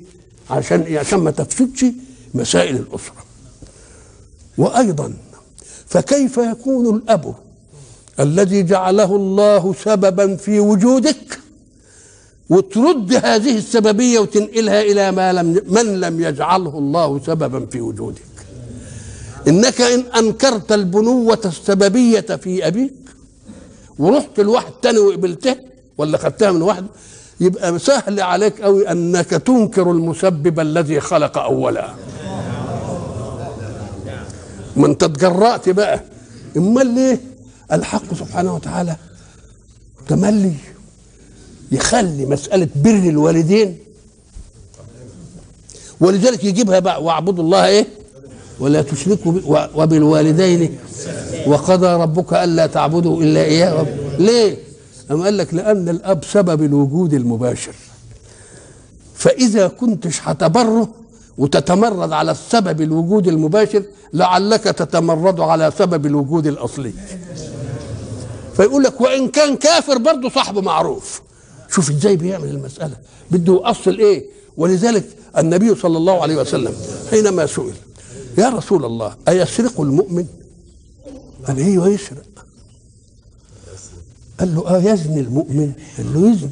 [0.50, 1.86] عشان عشان ما تفسدش
[2.34, 3.24] مسائل الأسرة.
[4.58, 5.14] وأيضا
[5.88, 7.36] فكيف يكون الأب
[8.20, 11.40] الذي جعله الله سببا في وجودك
[12.50, 18.22] وترد هذه السببية وتنقلها إلى ما لم من لم يجعله الله سببا في وجودك؟
[19.48, 22.94] إنك إن أنكرت البنوة السببية في أبيك
[24.00, 25.56] ورحت لواحد تاني وقبلته
[25.98, 26.86] ولا خدتها من واحد
[27.40, 31.90] يبقى سهل عليك قوي أنك تنكر المسبب الذي خلق أولا.
[34.78, 36.02] ما انت تجرأت بقى.
[36.58, 37.20] امال ليه
[37.72, 38.96] الحق سبحانه وتعالى
[40.08, 40.54] تملي
[41.72, 43.78] يخلي مسألة بر الوالدين.
[46.00, 47.88] ولذلك يجيبها بقى واعبدوا الله إيه؟
[48.60, 49.34] ولا تشركوا
[49.76, 50.78] وبالوالدين.
[51.48, 53.88] وقضى ربك ألا تعبدوا إلا إياه.
[54.20, 54.58] ليه؟
[55.12, 57.76] أم قال لك لأن الأب سبب الوجود المباشر.
[59.16, 60.90] فإذا كنتش هتبره
[61.38, 66.94] وتتمرد على السبب الوجود المباشر لعلك تتمرد على سبب الوجود الأصلي.
[68.56, 71.22] فيقول لك وإن كان كافر برضه صاحبه معروف.
[71.70, 72.96] شوف إزاي بيعمل المسألة.
[73.32, 74.26] بده أصل إيه؟
[74.58, 75.06] ولذلك
[75.38, 76.74] النبي صلى الله عليه وسلم
[77.12, 77.74] حينما سئل
[78.38, 80.26] يا رسول الله أيسرق المؤمن؟
[81.48, 82.46] قال أيوه يسرق
[84.40, 86.50] قال له آه يزني المؤمن؟ قال له يزني.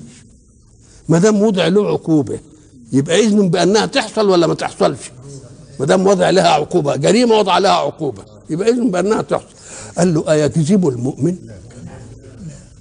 [1.09, 2.39] ما دام وضع له عقوبة
[2.93, 4.99] يبقى إذن بأنها تحصل ولا ما تحصلش؟
[5.79, 9.45] ما دام وضع لها عقوبة جريمة وضع لها عقوبة يبقى إذن بأنها تحصل.
[9.97, 11.35] قال له ايكذب المؤمن؟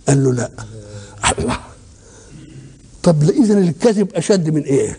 [0.09, 0.51] قال له لا.
[1.39, 1.59] الله.
[3.03, 4.99] طب اذا الكذب أشد من إيه؟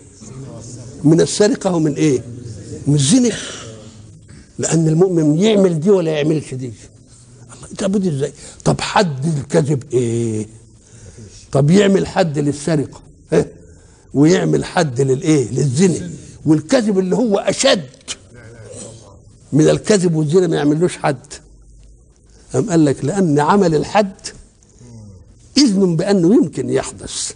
[1.04, 2.22] من السرقة ومن إيه؟
[2.86, 3.30] من الزنا.
[4.58, 6.72] لأن المؤمن يعمل دي ولا يعملش دي.
[7.54, 8.32] الله تعبد إزاي؟
[8.64, 10.46] طب حد الكذب إيه؟
[11.52, 13.00] طب يعمل حد للسرقة؟
[13.32, 13.52] إيه؟
[14.16, 16.10] ويعمل حد للإيه؟ للزنا.
[16.46, 17.82] والكذب اللي هو أشد.
[19.52, 21.26] من الكذب والزنا ما يعملوش حد.
[22.54, 24.12] أم قال لك لأن عمل الحد
[25.56, 27.32] إذن بأنه يمكن يحدث.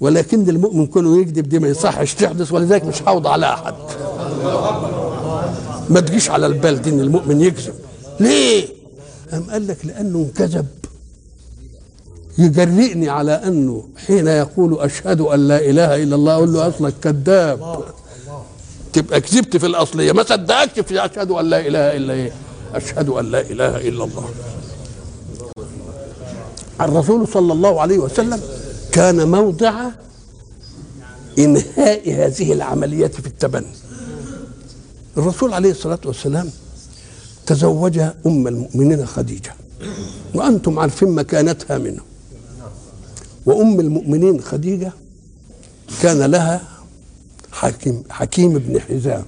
[0.00, 3.74] ولكن المؤمن كونه يكذب دي ما يصحش تحدث ولذلك مش هوضع على أحد.
[5.90, 7.74] ما تجيش على البال دي إن المؤمن يكذب.
[8.20, 8.68] ليه؟
[9.32, 10.66] أم قال لك لأنه انكذب
[12.38, 17.84] يجرئني على أنه حين يقول أشهد أن لا إله إلا الله أقول له أصلك كذاب.
[18.92, 20.12] تبقى كذبت في الأصلية.
[20.12, 22.32] ما صدقكش في أشهد أن لا إله إلا إيه
[22.74, 24.28] أشهد أن لا إله إلا الله.
[26.80, 28.40] الرسول صلى الله عليه وسلم
[28.92, 29.74] كان موضع
[31.38, 33.72] إنهاء هذه العملية في التبني.
[35.16, 36.50] الرسول عليه الصلاة والسلام
[37.46, 39.54] تزوج أم المؤمنين خديجة.
[40.34, 42.07] وأنتم عارفين مكانتها منه.
[43.48, 44.92] وأم المؤمنين خديجة
[46.02, 46.60] كان لها
[47.52, 49.24] حكيم حكيم بن حزام.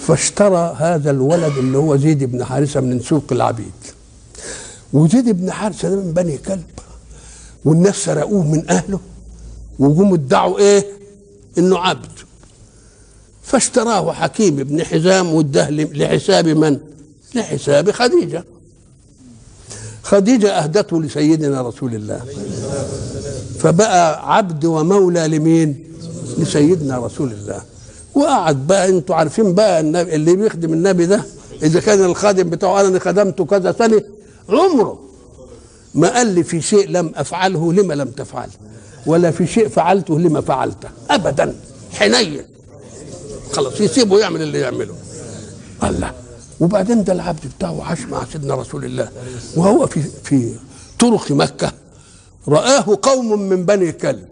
[0.00, 3.72] فاشترى هذا الولد اللي هو زيد بن حارثة من سوق العبيد.
[4.92, 6.64] وزيد بن حارثة ده من بني كلب.
[7.64, 9.00] والناس سرقوه من أهله
[9.78, 10.86] وجم ادعوا إيه؟
[11.58, 12.10] إنه عبد.
[13.42, 16.78] فاشتراه حكيم بن حزام واداه لحساب من؟
[17.34, 18.44] لحساب خديجة.
[20.12, 22.20] خديجة أهدته لسيدنا رسول الله.
[23.58, 25.84] فبقى عبد ومولى لمين؟
[26.38, 27.62] لسيدنا رسول الله.
[28.14, 31.24] وقعد بقى أنتوا عارفين بقى النبي اللي بيخدم النبي ده
[31.62, 34.02] إذا كان الخادم بتاعه أنا خدمته كذا سنه
[34.48, 34.98] عمره
[35.94, 38.48] ما قال لي في شيء لم أفعله لما لم تفعل
[39.06, 41.54] ولا في شيء فعلته لما فعلته ابدا
[41.92, 42.42] حنين.
[43.52, 44.94] خلاص يسيبه يعمل اللي يعمله.
[45.82, 46.12] الله.
[46.62, 49.08] وبعدين ده العبد بتاعه عاش مع سيدنا رسول الله
[49.56, 50.52] وهو في في
[50.98, 51.72] طرق مكة.
[52.48, 54.28] رآه قوم من بني كلب.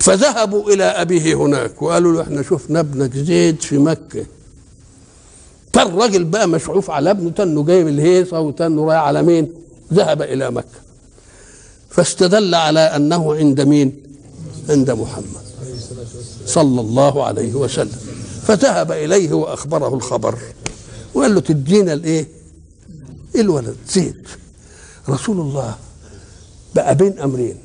[0.00, 4.26] فذهبوا إلى أبيه هناك وقالوا له إحنا شفنا ابنك زيد في مكة.
[5.72, 9.52] فالراجل بقى مشعوف على ابنه تنه جايب الهيصة وتنه رايح على مين؟
[9.92, 10.78] ذهب إلى مكة.
[11.90, 14.02] فاستدل على أنه عند مين؟
[14.68, 15.46] عند محمد
[16.46, 18.05] صلى الله عليه وسلم.
[18.46, 20.38] فذهب إليه وأخبره الخبر.
[21.14, 22.28] وقال له تدينا الإيه؟
[23.34, 23.76] الولد.
[23.88, 24.28] زيد.
[25.08, 25.76] رسول الله
[26.74, 27.56] بقى بين أمرين.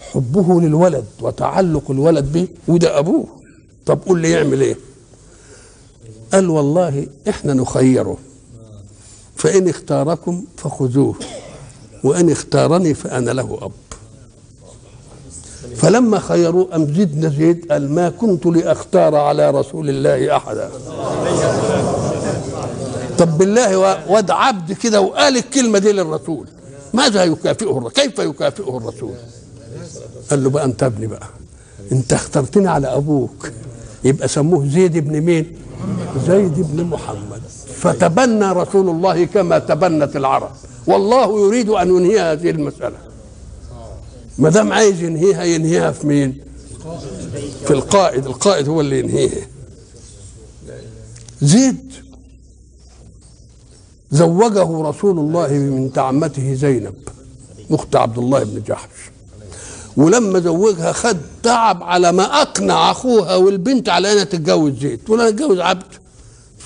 [0.00, 2.48] حبه للولد وتعلق الولد به.
[2.68, 3.26] وده أبوه.
[3.86, 4.76] طب قول لي يعمل إيه؟
[6.32, 8.16] قال والله إحنا نخيره.
[9.36, 11.14] فإن اختاركم فخذوه.
[12.04, 13.72] وإن اختارني فأنا له أب.
[15.78, 20.70] فلما خيروه أم زدنا زيد قال ما كنت لأختار على رسول الله أحدا.
[23.18, 26.46] طب بالله واد عبد كده وقال الكلمة دي للرسول
[26.94, 29.14] ماذا يكافئه كيف يكافئه الرسول؟
[30.30, 31.26] قال له بقى أنت ابني بقى
[31.92, 33.50] أنت اخترتني على أبوك
[34.04, 35.56] يبقى سموه زيد ابن مين؟
[36.26, 37.42] زيد بن محمد.
[37.76, 40.50] فتبنى رسول الله كما تبنت العرب
[40.86, 43.07] والله يريد أن ينهي هذه المسألة.
[44.38, 46.38] ما دام عايز ينهيها ينهيها في مين؟
[47.64, 48.26] في القائد.
[48.26, 49.46] القائد هو اللي ينهيها
[51.42, 51.92] زيد.
[54.10, 56.94] زوجه رسول الله من عمته زينب
[57.70, 58.88] أخت عبد الله بن جحش.
[59.96, 64.98] ولما زوجها خد تعب على ما أقنع أخوها والبنت على أنها تتجوز زيد.
[65.04, 65.84] تقول أنا أتجوز عبد.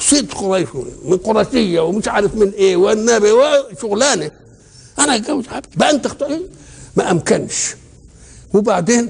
[0.01, 0.69] صيد قريش
[1.05, 4.31] من قرشية ومش عارف من إيه والنبي وشغلانة.
[4.99, 5.67] أنا أتجوز عبد.
[5.77, 6.39] بقى أنت اختار.
[6.97, 7.77] ما أمكنش.
[8.55, 9.09] وبعدين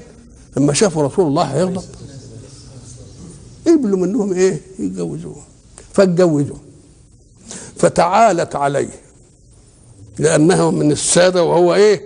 [0.57, 1.83] لما شافوا رسول الله هيغضب
[3.67, 5.43] قبلوا منهم إيه؟ يتجوزوه.
[5.93, 6.57] فاتجوزوا
[7.77, 9.01] فتعالت عليه.
[10.19, 12.01] لأنه من السادة وهو إيه؟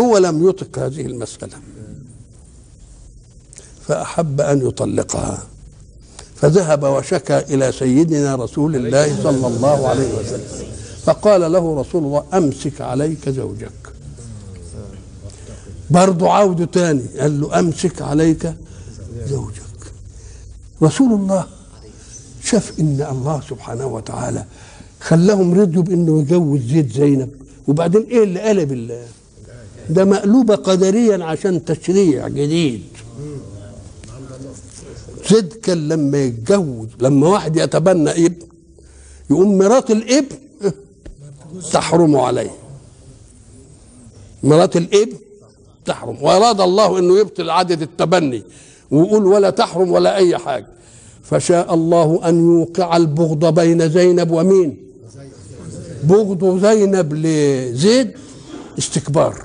[0.00, 1.56] هو لم يطق هذه المسألة.
[3.88, 5.42] فأحب أن يطلقها.
[6.36, 10.66] فذهب وشكى إلى سيدنا رسول الله صلى الله عليه وسلم.
[11.04, 13.95] فقال له رسول الله أمسك عليك زوجك.
[15.90, 18.54] برضه عوده تاني قال له أمسك عليك
[19.26, 19.62] زوجك.
[20.82, 21.46] رسول الله
[22.44, 24.44] شاف إن الله سبحانه وتعالى
[25.00, 27.30] خلاهم رضيوا بإنه يجوز زيد زينب.
[27.68, 29.06] وبعدين إيه اللي قلب الله
[29.90, 32.82] ده مقلوبة قدريا عشان تشريع جديد.
[35.30, 38.46] زيد كان لما يتجوز لما واحد يتبنى ابن
[39.30, 40.36] يقوم مرات الابن
[41.72, 42.50] تحرم عليه.
[44.42, 45.16] مرات الابن
[45.86, 46.16] تحرم.
[46.22, 48.42] وأراد الله إنه يبطل عدد التبني
[48.90, 50.66] ويقول ولا تحرم ولا أي حاجة.
[51.22, 54.76] فشاء الله أن يوقع البغض بين زينب ومين؟
[56.04, 58.10] بغض زينب لزيد
[58.78, 59.42] استكبار.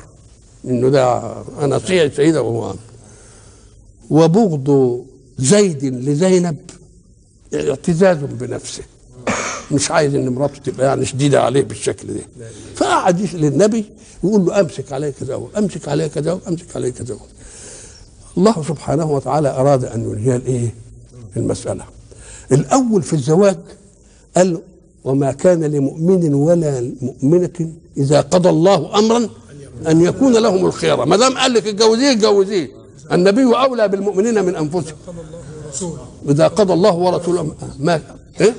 [0.65, 1.79] إنه ده أنا
[2.15, 2.75] سيدة وهو
[4.09, 4.99] وبغض
[5.39, 6.57] زيد لزينب
[7.53, 8.83] اعتزاز بنفسه.
[9.71, 12.21] مش عايز إن مراته تبقى يعني شديدة عليه بالشكل ده.
[12.75, 13.85] فقعد يسأل النبي
[14.23, 17.19] يقول له أمسك عليك زوج أمسك عليك زوج أمسك عليك زوج
[18.37, 20.73] الله سبحانه وتعالى أراد أن ينهي الإيه؟
[21.37, 21.83] المسألة.
[22.51, 23.57] الأول في الزواج
[24.37, 24.61] قال له
[25.03, 29.29] وما كان لمؤمن ولا مؤمنة إذا قضى الله أمرا
[29.87, 32.71] أن يكون لهم الخيرة ما دام قال لك اتجوزيه اتجوزيه.
[33.11, 34.95] النبي أولى بالمؤمنين من أنفسهم.
[36.29, 37.55] إذا قضى الله ورسوله.
[37.79, 38.01] ما
[38.41, 38.55] إيه؟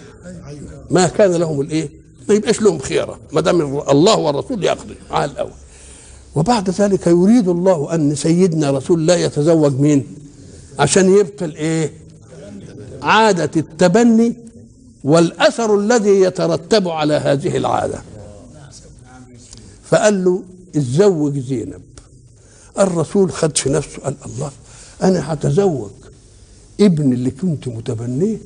[0.93, 1.89] ما كان لهم الإيه؟
[2.29, 5.51] ما يبقاش لهم خيرة ما دام الله والرسول يقضي على الأول
[6.35, 10.07] وبعد ذلك يريد الله أن سيدنا رسول الله يتزوج مين؟
[10.79, 11.93] عشان يبطل إيه؟
[13.03, 14.35] عادة التبني
[15.05, 17.99] والأثر الذي يترتب على هذه العادة
[19.85, 20.43] فقال له
[20.77, 21.83] اتزوج زينب
[22.79, 24.51] الرسول خد في نفسه قال الله
[25.03, 25.91] أنا هتزوج
[26.81, 28.37] ابن اللي كنت متبنيه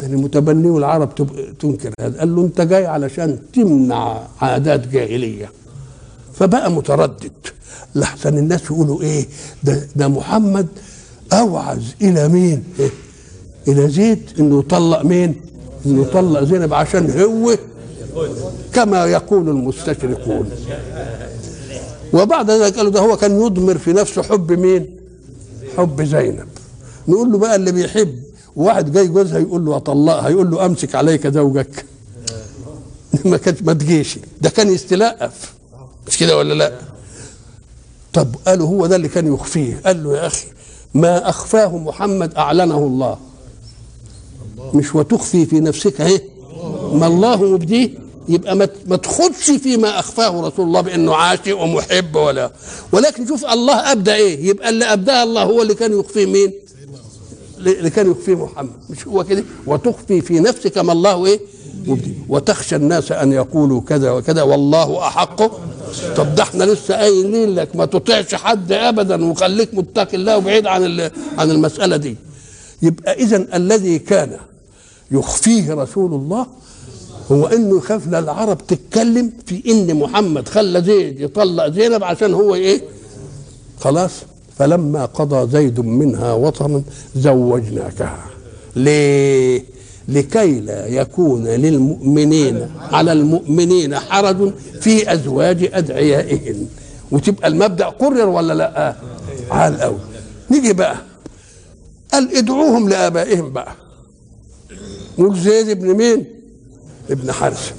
[0.00, 1.14] ده أنا متبنيه والعرب
[1.60, 2.18] تنكر هذا.
[2.18, 5.50] قال له انت جاي علشان تمنع عادات جاهلية.
[6.34, 7.32] فبقى متردد.
[7.94, 9.26] لحسن الناس يقولوا إيه؟
[9.64, 10.66] ده ده محمد
[11.32, 12.90] أوعز إلى مين؟ إيه؟
[13.68, 15.40] إلى زيد إنه يطلق مين؟
[15.86, 17.56] إنه يطلق زينب عشان هو
[18.72, 20.50] كما يقول المستشرقون.
[22.12, 24.86] وبعد ذلك قالوا ده هو كان يضمر في نفسه حب مين؟
[25.76, 26.46] حب زينب.
[27.08, 28.14] نقول له بقى اللي بيحب
[28.56, 31.84] واحد جاي جوزها يقول له اطلقها يقول له أمسك عليك زوجك.
[33.24, 34.18] ما كانش ما تجيش.
[34.40, 35.52] ده كان يستلقف
[36.08, 36.72] مش كده ولا لا؟
[38.12, 39.80] طب قالوا هو ده اللي كان يخفيه.
[39.86, 40.46] قال له يا أخي
[40.94, 43.18] ما أخفاه محمد أعلنه الله.
[44.74, 46.24] مش وتخفي في نفسك إيه؟
[46.92, 47.90] ما الله مبديه.
[48.28, 52.52] يبقى ما تخدش فيما أخفاه رسول الله بأنه عاشق ومحب ولا
[52.92, 56.52] ولكن شوف الله أبدى إيه؟ يبقى اللي أبداه الله هو اللي كان يخفيه مين؟
[57.72, 58.70] اللي كان يخفيه محمد.
[58.90, 61.40] مش هو كده؟ وتخفي في نفسك ما الله إيه؟
[62.28, 65.36] وتخشى الناس أن يقولوا كذا وكذا والله أحق.
[66.16, 71.10] طب ده إحنا لسه قايلين لك ما تطيعش حد ابدا وخليك متقي الله وبعيد عن
[71.38, 72.16] عن المسألة دي.
[72.82, 74.36] يبقى اذا الذي كان
[75.10, 76.46] يخفيه رسول الله
[77.32, 82.82] هو إنه يخاف العرب تتكلم في إن محمد خلى زيد يطلق زينب عشان هو إيه؟
[83.80, 84.10] خلاص.
[84.58, 86.82] فلما قضى زيد منها وطرا
[87.16, 88.24] زوجناكها.
[88.76, 89.64] ليه؟
[90.08, 96.68] لكي لا يكون للمؤمنين على المؤمنين حرج في أزواج أدعيائهم.
[97.10, 98.96] وتبقى المبدأ قرر ولا لا؟
[99.50, 99.98] على الأول
[100.50, 100.96] نيجي بقى.
[102.12, 103.72] قال ادعوهم لآبائهم بقى.
[105.18, 106.24] نقول زيد ابن مين؟
[107.10, 107.72] ابن حارثة.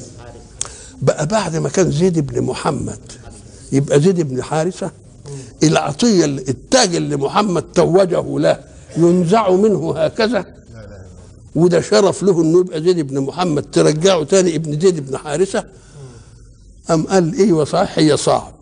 [1.02, 3.00] بقى بعد ما كان زيد ابن محمد
[3.72, 4.92] يبقى زيد ابن حارثة
[5.64, 8.60] العطية التاج اللي محمد توجه له
[8.98, 10.46] ينزع منه هكذا.
[11.56, 13.66] وده شرف له إنه يبقى زيد بن محمد.
[13.72, 15.64] ترجعه تاني ابن زيد بن حارثة.
[16.92, 18.54] أم قال إيوه صحيح هي صعب.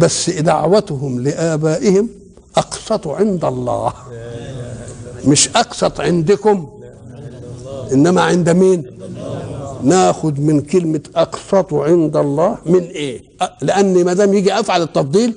[0.00, 2.08] بس دعوتهم لآبائهم
[2.56, 3.92] أقسط عند الله.
[5.24, 6.68] مش أقسط عندكم
[7.92, 8.98] إنما عند مين؟
[9.82, 12.58] ناخد من كلمة أقسط عند الله.
[12.66, 13.22] من إيه؟
[13.62, 15.34] لأن ما دام يجي أفعل التفضيل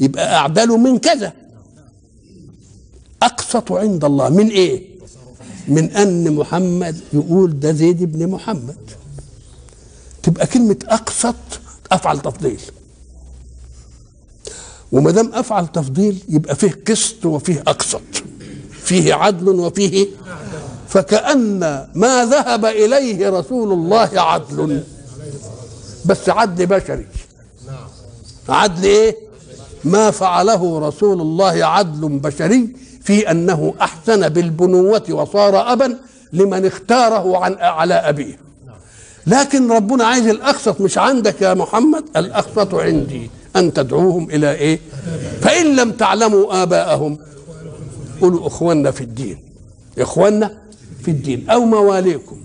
[0.00, 1.32] يبقى أعدله من كذا.
[3.22, 4.28] أقسط عند الله.
[4.28, 4.82] من إيه؟
[5.68, 8.76] من أن محمد يقول ده زيد بن محمد.
[10.22, 11.34] تبقى كلمة أقسط
[11.92, 12.60] أفعل تفضيل.
[14.92, 18.02] وما دام أفعل تفضيل يبقى فيه قسط وفيه أقسط.
[18.70, 20.06] فيه عدل وفيه
[20.88, 21.58] فكأن
[21.94, 24.84] ما ذهب إليه رسول الله عدل.
[26.04, 27.06] بس عدل بشري.
[28.48, 29.23] عدل إيه؟
[29.84, 32.68] ما فعله رسول الله عدل بشري
[33.02, 35.98] في أنه أحسن بالبنوة وصار أبا
[36.32, 38.38] لمن اختاره عن على أبيه.
[39.26, 43.30] لكن ربنا عايز الأقسط مش عندك يا محمد؟ الأقسط عندي.
[43.56, 44.80] أن تدعوهم إلى إيه؟
[45.40, 47.18] فإن لم تعلموا آباءهم
[48.20, 49.38] قولوا إخواننا في الدين.
[49.98, 50.50] إخواننا
[51.02, 52.36] في الدين أو مواليكم.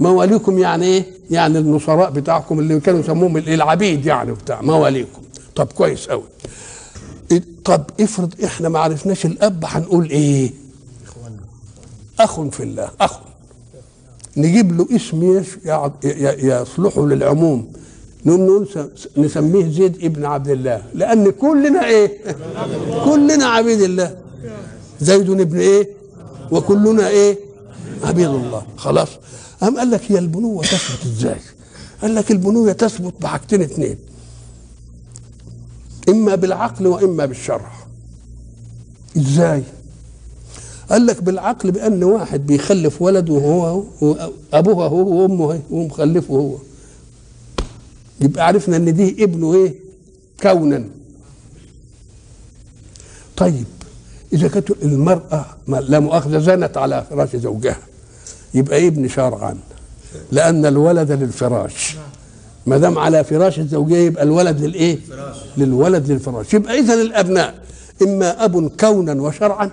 [0.00, 5.22] مواليكم يعني إيه؟ يعني النصراء بتاعكم اللي كانوا يسموهم العبيد يعني بتاع مواليكم.
[5.56, 6.22] طب كويس قوي
[7.68, 10.50] طب افرض إحنا ما عرفناش الاب هنقول إيه؟
[12.20, 13.18] أخ في الله أخ.
[14.36, 17.72] نجيب له اسم يش- يع- ي- يصلحه للعموم.
[18.26, 18.68] نقول
[19.16, 20.82] نسميه زيد ابن عبد الله.
[20.94, 22.18] لأن كلنا إيه؟
[23.04, 24.16] كلنا عبيد الله.
[25.00, 25.88] زيد ابن إيه؟
[26.50, 27.38] وكلنا إيه؟
[28.04, 28.62] عبيد الله.
[28.76, 29.08] خلاص.
[29.60, 31.36] قام قال لك هي البنوة تثبت إزاي؟
[32.02, 33.98] قال لك البنوة تثبت بحاجتين اتنين.
[36.08, 37.72] إما بالعقل وإما بالشرع.
[39.16, 39.62] إزاي؟
[40.90, 43.82] قال لك بالعقل بأن واحد بيخلف ولد وهو
[44.52, 46.56] أبوه هو وأمه هي ومخلفه هو.
[48.20, 49.74] يبقى عرفنا إن دي ابنه إيه؟
[50.42, 50.84] كونا.
[53.36, 53.64] طيب
[54.32, 57.78] إذا كانت المرأة ما- لا مؤاخذة زنت على فراش زوجها
[58.54, 59.58] يبقى ابن شرعا
[60.32, 61.96] لأن الولد للفراش.
[62.68, 64.98] ما دام على فراش الزوجية يبقى الولد للإيه؟
[65.56, 66.54] للولد للفراش.
[66.54, 67.54] يبقى إذا الابناء
[68.02, 69.70] إما أب كونا وشرعا.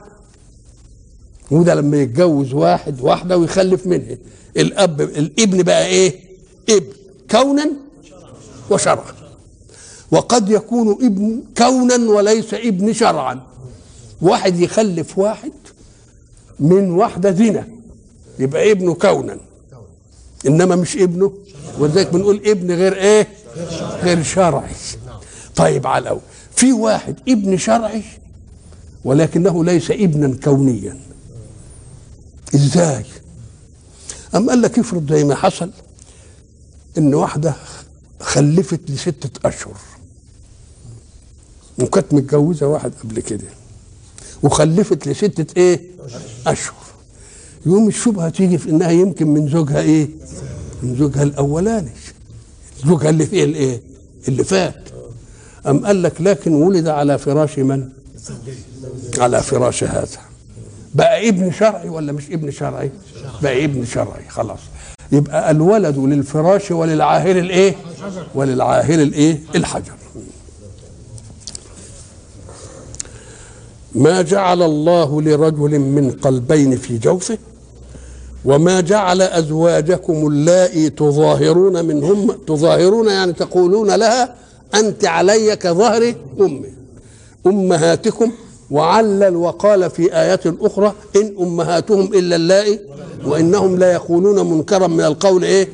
[1.51, 4.17] وده لما يتجوز واحد واحدة ويخلف منها.
[4.57, 6.19] الأب الابن بقى إيه؟
[6.69, 6.87] ابن
[7.31, 7.69] كونا
[8.69, 9.13] وشرعا.
[10.11, 13.41] وقد يكون ابن كونا وليس ابن شرعا.
[14.21, 15.51] واحد يخلف واحد
[16.59, 17.67] من واحدة زنا
[18.39, 19.37] يبقى ابنه كونا.
[20.47, 21.33] إنما مش ابنه
[21.79, 23.27] ولذلك بنقول ابن غير إيه؟
[24.03, 24.75] غير شرعي.
[25.55, 26.21] طيب على الأول.
[26.55, 28.03] في واحد ابن شرعي
[29.03, 30.97] ولكنه ليس ابنا كونيا.
[32.55, 33.05] إزاي؟
[34.35, 35.71] أم قال لك افرض زي ما حصل
[36.97, 37.55] إن واحدة
[38.19, 39.77] خلفت لستة أشهر
[41.79, 43.47] وكانت متجوزة واحد قبل كده
[44.43, 45.81] وخلفت لستة إيه؟
[46.47, 46.75] أشهر.
[47.65, 50.09] يوم الشبهة تيجي في إنها يمكن من زوجها إيه؟
[50.93, 51.91] زوجها الأولاني.
[52.85, 53.81] زوجها اللي فيه الإيه؟
[54.27, 54.75] اللي فات.
[55.67, 57.89] أم قال لك لكن ولد على فراش من؟
[59.17, 60.07] على فراش هذا.
[60.95, 62.91] بقى ابن شرعي ولا مش ابن شرعي؟
[63.43, 64.59] بقى ابن شرعي خلاص.
[65.11, 67.75] يبقى الولد للفراش وللعاهر الإيه؟
[68.35, 69.93] وللعاهر الإيه؟ الحجر.
[73.95, 77.37] ما جعل الله لرجل من قلبين في جوفه
[78.45, 84.35] وما جعل أزواجكم اللائي تظاهرون منهم تظاهرون يعني تقولون لها
[84.75, 86.69] أنت علي كظهر أمي
[87.47, 88.31] أمهاتكم.
[88.71, 92.79] وعلل وقال في ايات أخرى إن أمهاتهم إلا اللائي
[93.25, 95.67] وإنهم لا يقولون منكرا من القول إيه؟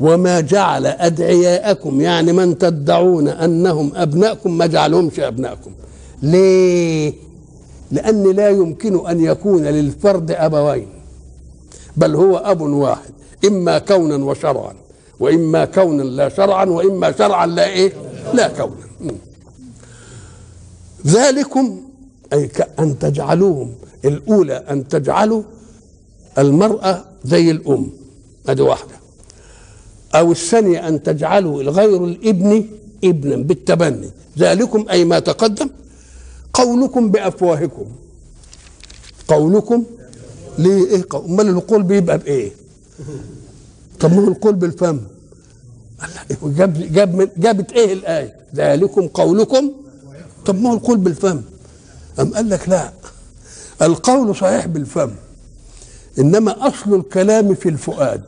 [0.00, 5.70] وما جعل أدعياءكم يعني من تدعون أنهم أبناءكم ما جعلهمش أبناءكم.
[6.22, 7.12] ليه؟
[7.92, 10.95] لأن لا يمكن أن يكون للفرد أبوين.
[11.96, 13.10] بل هو أب واحد
[13.44, 14.74] إما كونا وشرعا
[15.20, 17.92] وإما كونا لا شرعا وإما شرعا لا إيه؟
[18.34, 19.16] لا كونا.
[21.06, 21.80] ذلكم
[22.32, 23.74] أي ان تجعلوهم
[24.04, 25.42] الأولى أن تجعلوا
[26.38, 27.90] المرأة زي الأم.
[28.48, 28.94] ادي واحدة.
[30.14, 32.66] أو الثانية أن تجعلوا غير الإبن
[33.04, 34.10] إبنا بالتبني.
[34.38, 35.68] ذلكم أي ما تقدم
[36.52, 37.86] قولكم بأفواهكم.
[39.28, 39.84] قولكم
[40.58, 42.50] ليه؟ إيه؟ أمال القول بيبقى بإيه؟
[44.00, 45.00] طب ما هو القول بالفم.
[46.42, 49.70] جاب جاب من جابت إيه الآية؟ ذلكم قولكم
[50.46, 51.40] طب ما هو القول بالفم.
[52.20, 52.90] أم قال لك لا.
[53.82, 55.10] القول صحيح بالفم
[56.18, 58.22] إنما أصل الكلام في الفؤاد.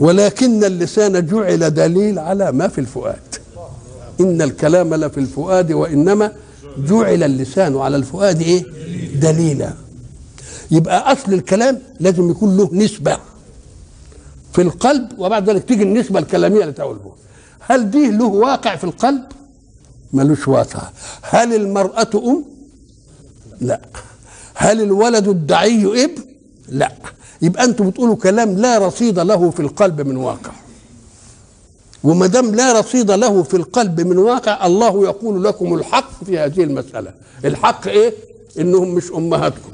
[0.00, 3.20] ولكن اللسان جعل دليل على ما في الفؤاد.
[4.20, 6.32] إن الكلام لفي الفؤاد وإنما
[6.78, 8.64] جعل اللسان على الفؤاد إيه؟
[9.20, 9.72] دليلا.
[10.70, 13.18] يبقى أصل الكلام لازم يكون له نسبة
[14.52, 17.12] في القلب وبعد ذلك تيجي النسبة الكلامية اللي تقول به
[17.60, 19.22] هل دي له واقع في القلب؟
[20.12, 20.82] ملوش واقع.
[21.22, 22.44] هل المرأة أم؟
[23.60, 23.80] لا.
[24.54, 26.22] هل الولد الدعي ابن؟
[26.68, 26.92] لا.
[27.42, 30.50] يبقى أنتم بتقولوا كلام لا رصيد له في القلب من واقع.
[32.04, 36.62] وما دام لا رصيد له في القلب من واقع الله يقول لكم الحق في هذه
[36.64, 37.12] المسألة.
[37.44, 38.14] الحق إيه؟
[38.58, 39.70] إنهم مش أمهاتكم.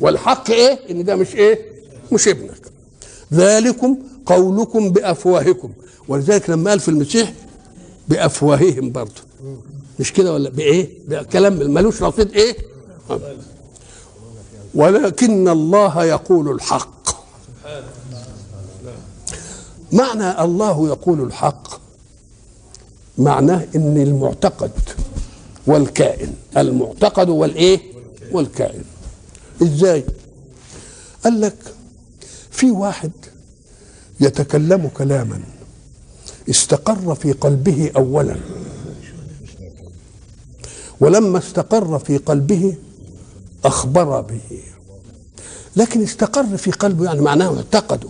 [0.00, 1.60] والحق إيه؟ إن ده مش إيه؟
[2.12, 2.60] مش ابنك.
[3.32, 5.72] ذلكم قولكم بأفواهكم.
[6.08, 7.32] ولذلك لما قال في المسيح
[8.08, 9.22] بأفواههم برضه
[10.00, 12.56] مش كده ولا بإيه؟ بكلام ملوش رصيد إيه؟
[14.74, 17.08] ولكن الله يقول الحق.
[19.92, 21.80] معنى الله يقول الحق
[23.18, 24.70] معناه إن المعتقد
[25.66, 27.80] والكائن المعتقد والإيه؟
[28.32, 28.84] والكائن.
[29.62, 30.04] إزاي؟
[31.24, 31.56] قال لك
[32.50, 33.10] في واحد
[34.20, 35.40] يتكلم كلاما
[36.50, 38.36] استقر في قلبه أولا.
[41.00, 42.74] ولما استقر في قلبه
[43.64, 44.62] أخبر به.
[45.76, 48.08] لكن استقر في قلبه يعني معناه اعتقده.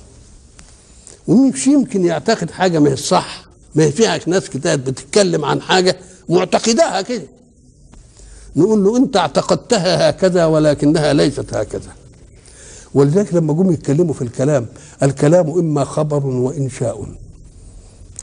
[1.28, 5.96] ومش يمكن يعتقد حاجة ما هي الصح ما هي ناس كتاب بتتكلم عن حاجة
[6.28, 7.26] معتقداها كده.
[8.56, 11.90] نقول له انت اعتقدتها هكذا ولكنها ليست هكذا.
[12.94, 14.66] ولذلك لما جم يتكلموا في الكلام
[15.02, 17.06] الكلام إما خبر وإنشاء.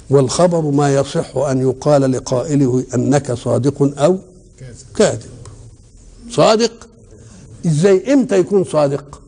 [0.09, 4.17] والخبر ما يصح أن يقال لقائله أنك صادق أو
[4.95, 5.29] كاذب.
[6.31, 6.71] صادق؟
[7.65, 9.21] إزاي؟ إمتى يكون صادق؟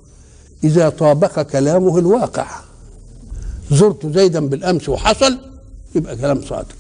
[0.64, 2.48] إذا طابق كلامه الواقع.
[3.72, 5.38] زرت زيدا بالأمس وحصل
[5.96, 6.76] يبقى كلام صادق.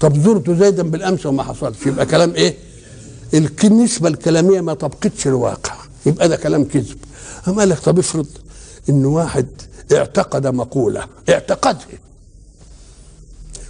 [0.00, 2.56] طب زرت زيدا بالأمس وما حصلش يبقى كلام إيه؟
[3.34, 5.74] النسبة الكلامية ما طبقتش الواقع.
[6.06, 6.96] يبقى ده كلام كذب.
[7.48, 8.26] أما قال لك طب افرض
[8.88, 9.46] إن واحد
[9.92, 11.86] اعتقد مقولة اعتقدها.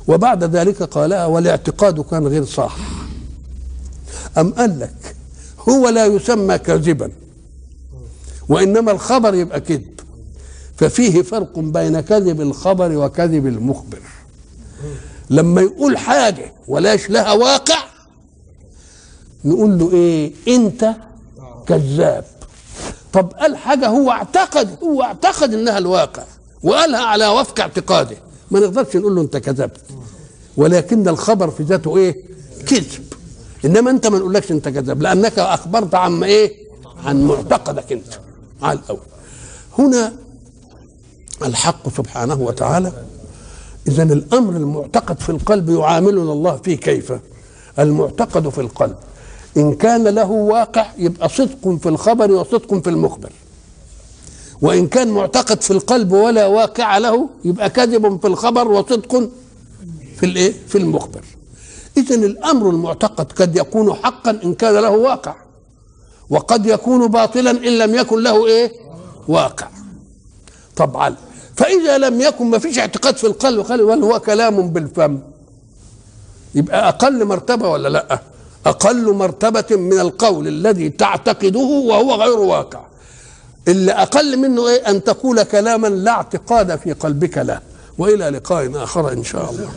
[0.08, 2.76] وبعد ذلك قالها والاعتقاد كان غير صح.
[4.38, 5.16] أم قال لك
[5.68, 7.10] هو لا يسمى كاذبا
[8.48, 10.00] وإنما الخبر يبقى كذب.
[10.76, 14.00] ففيه فرق بين كذب الخبر وكذب المخبر.
[15.30, 17.83] لما يقول حاجة ولاش لها واقع
[19.44, 20.94] نقول له إيه؟ أنت
[21.66, 22.24] كذاب.
[23.12, 26.22] طب قال حاجة هو اعتقد هو اعتقد إنها الواقع
[26.62, 28.16] وقالها على وفق اعتقاده.
[28.50, 29.80] ما نقدرش نقول له أنت كذبت.
[30.56, 32.22] ولكن الخبر في ذاته إيه؟
[32.66, 33.04] كذب.
[33.64, 36.56] إنما أنت ما نقولكش أنت كذاب لأنك أخبرت عن إيه؟
[37.04, 38.18] عن معتقدك أنت.
[38.62, 39.00] على الأول.
[39.78, 40.12] هنا
[41.44, 42.92] الحق سبحانه وتعالى.
[43.88, 47.12] اذا الأمر المعتقد في القلب يعاملنا الله فيه كيف؟
[47.78, 48.96] المعتقد في القلب.
[49.56, 53.32] إن كان له واقع يبقى صدق في الخبر وصدق في المخبر.
[54.62, 59.30] وإن كان معتقد في القلب ولا واقع له يبقى كذب في الخبر وصدق
[60.16, 61.24] في الإيه؟ في المخبر.
[61.96, 65.34] اذا الأمر المعتقد قد يكون حقا إن كان له واقع.
[66.30, 68.72] وقد يكون باطلا إن لم يكن له إيه؟
[69.28, 69.68] واقع.
[70.76, 71.16] طبعا
[71.56, 75.18] فإذا لم يكن ما فيش اعتقاد في القلب قال هو كلام بالفم.
[76.54, 78.20] يبقى أقل مرتبة ولا لأ؟
[78.66, 82.80] أقل مرتبة من القول الذي تعتقده وهو غير واقع.
[83.68, 87.60] اللي أقل منه إيه؟ أن تقول كلاما لا اعتقاد في قلبك له.
[87.98, 89.70] وإلى لقاء آخر إن شاء الله.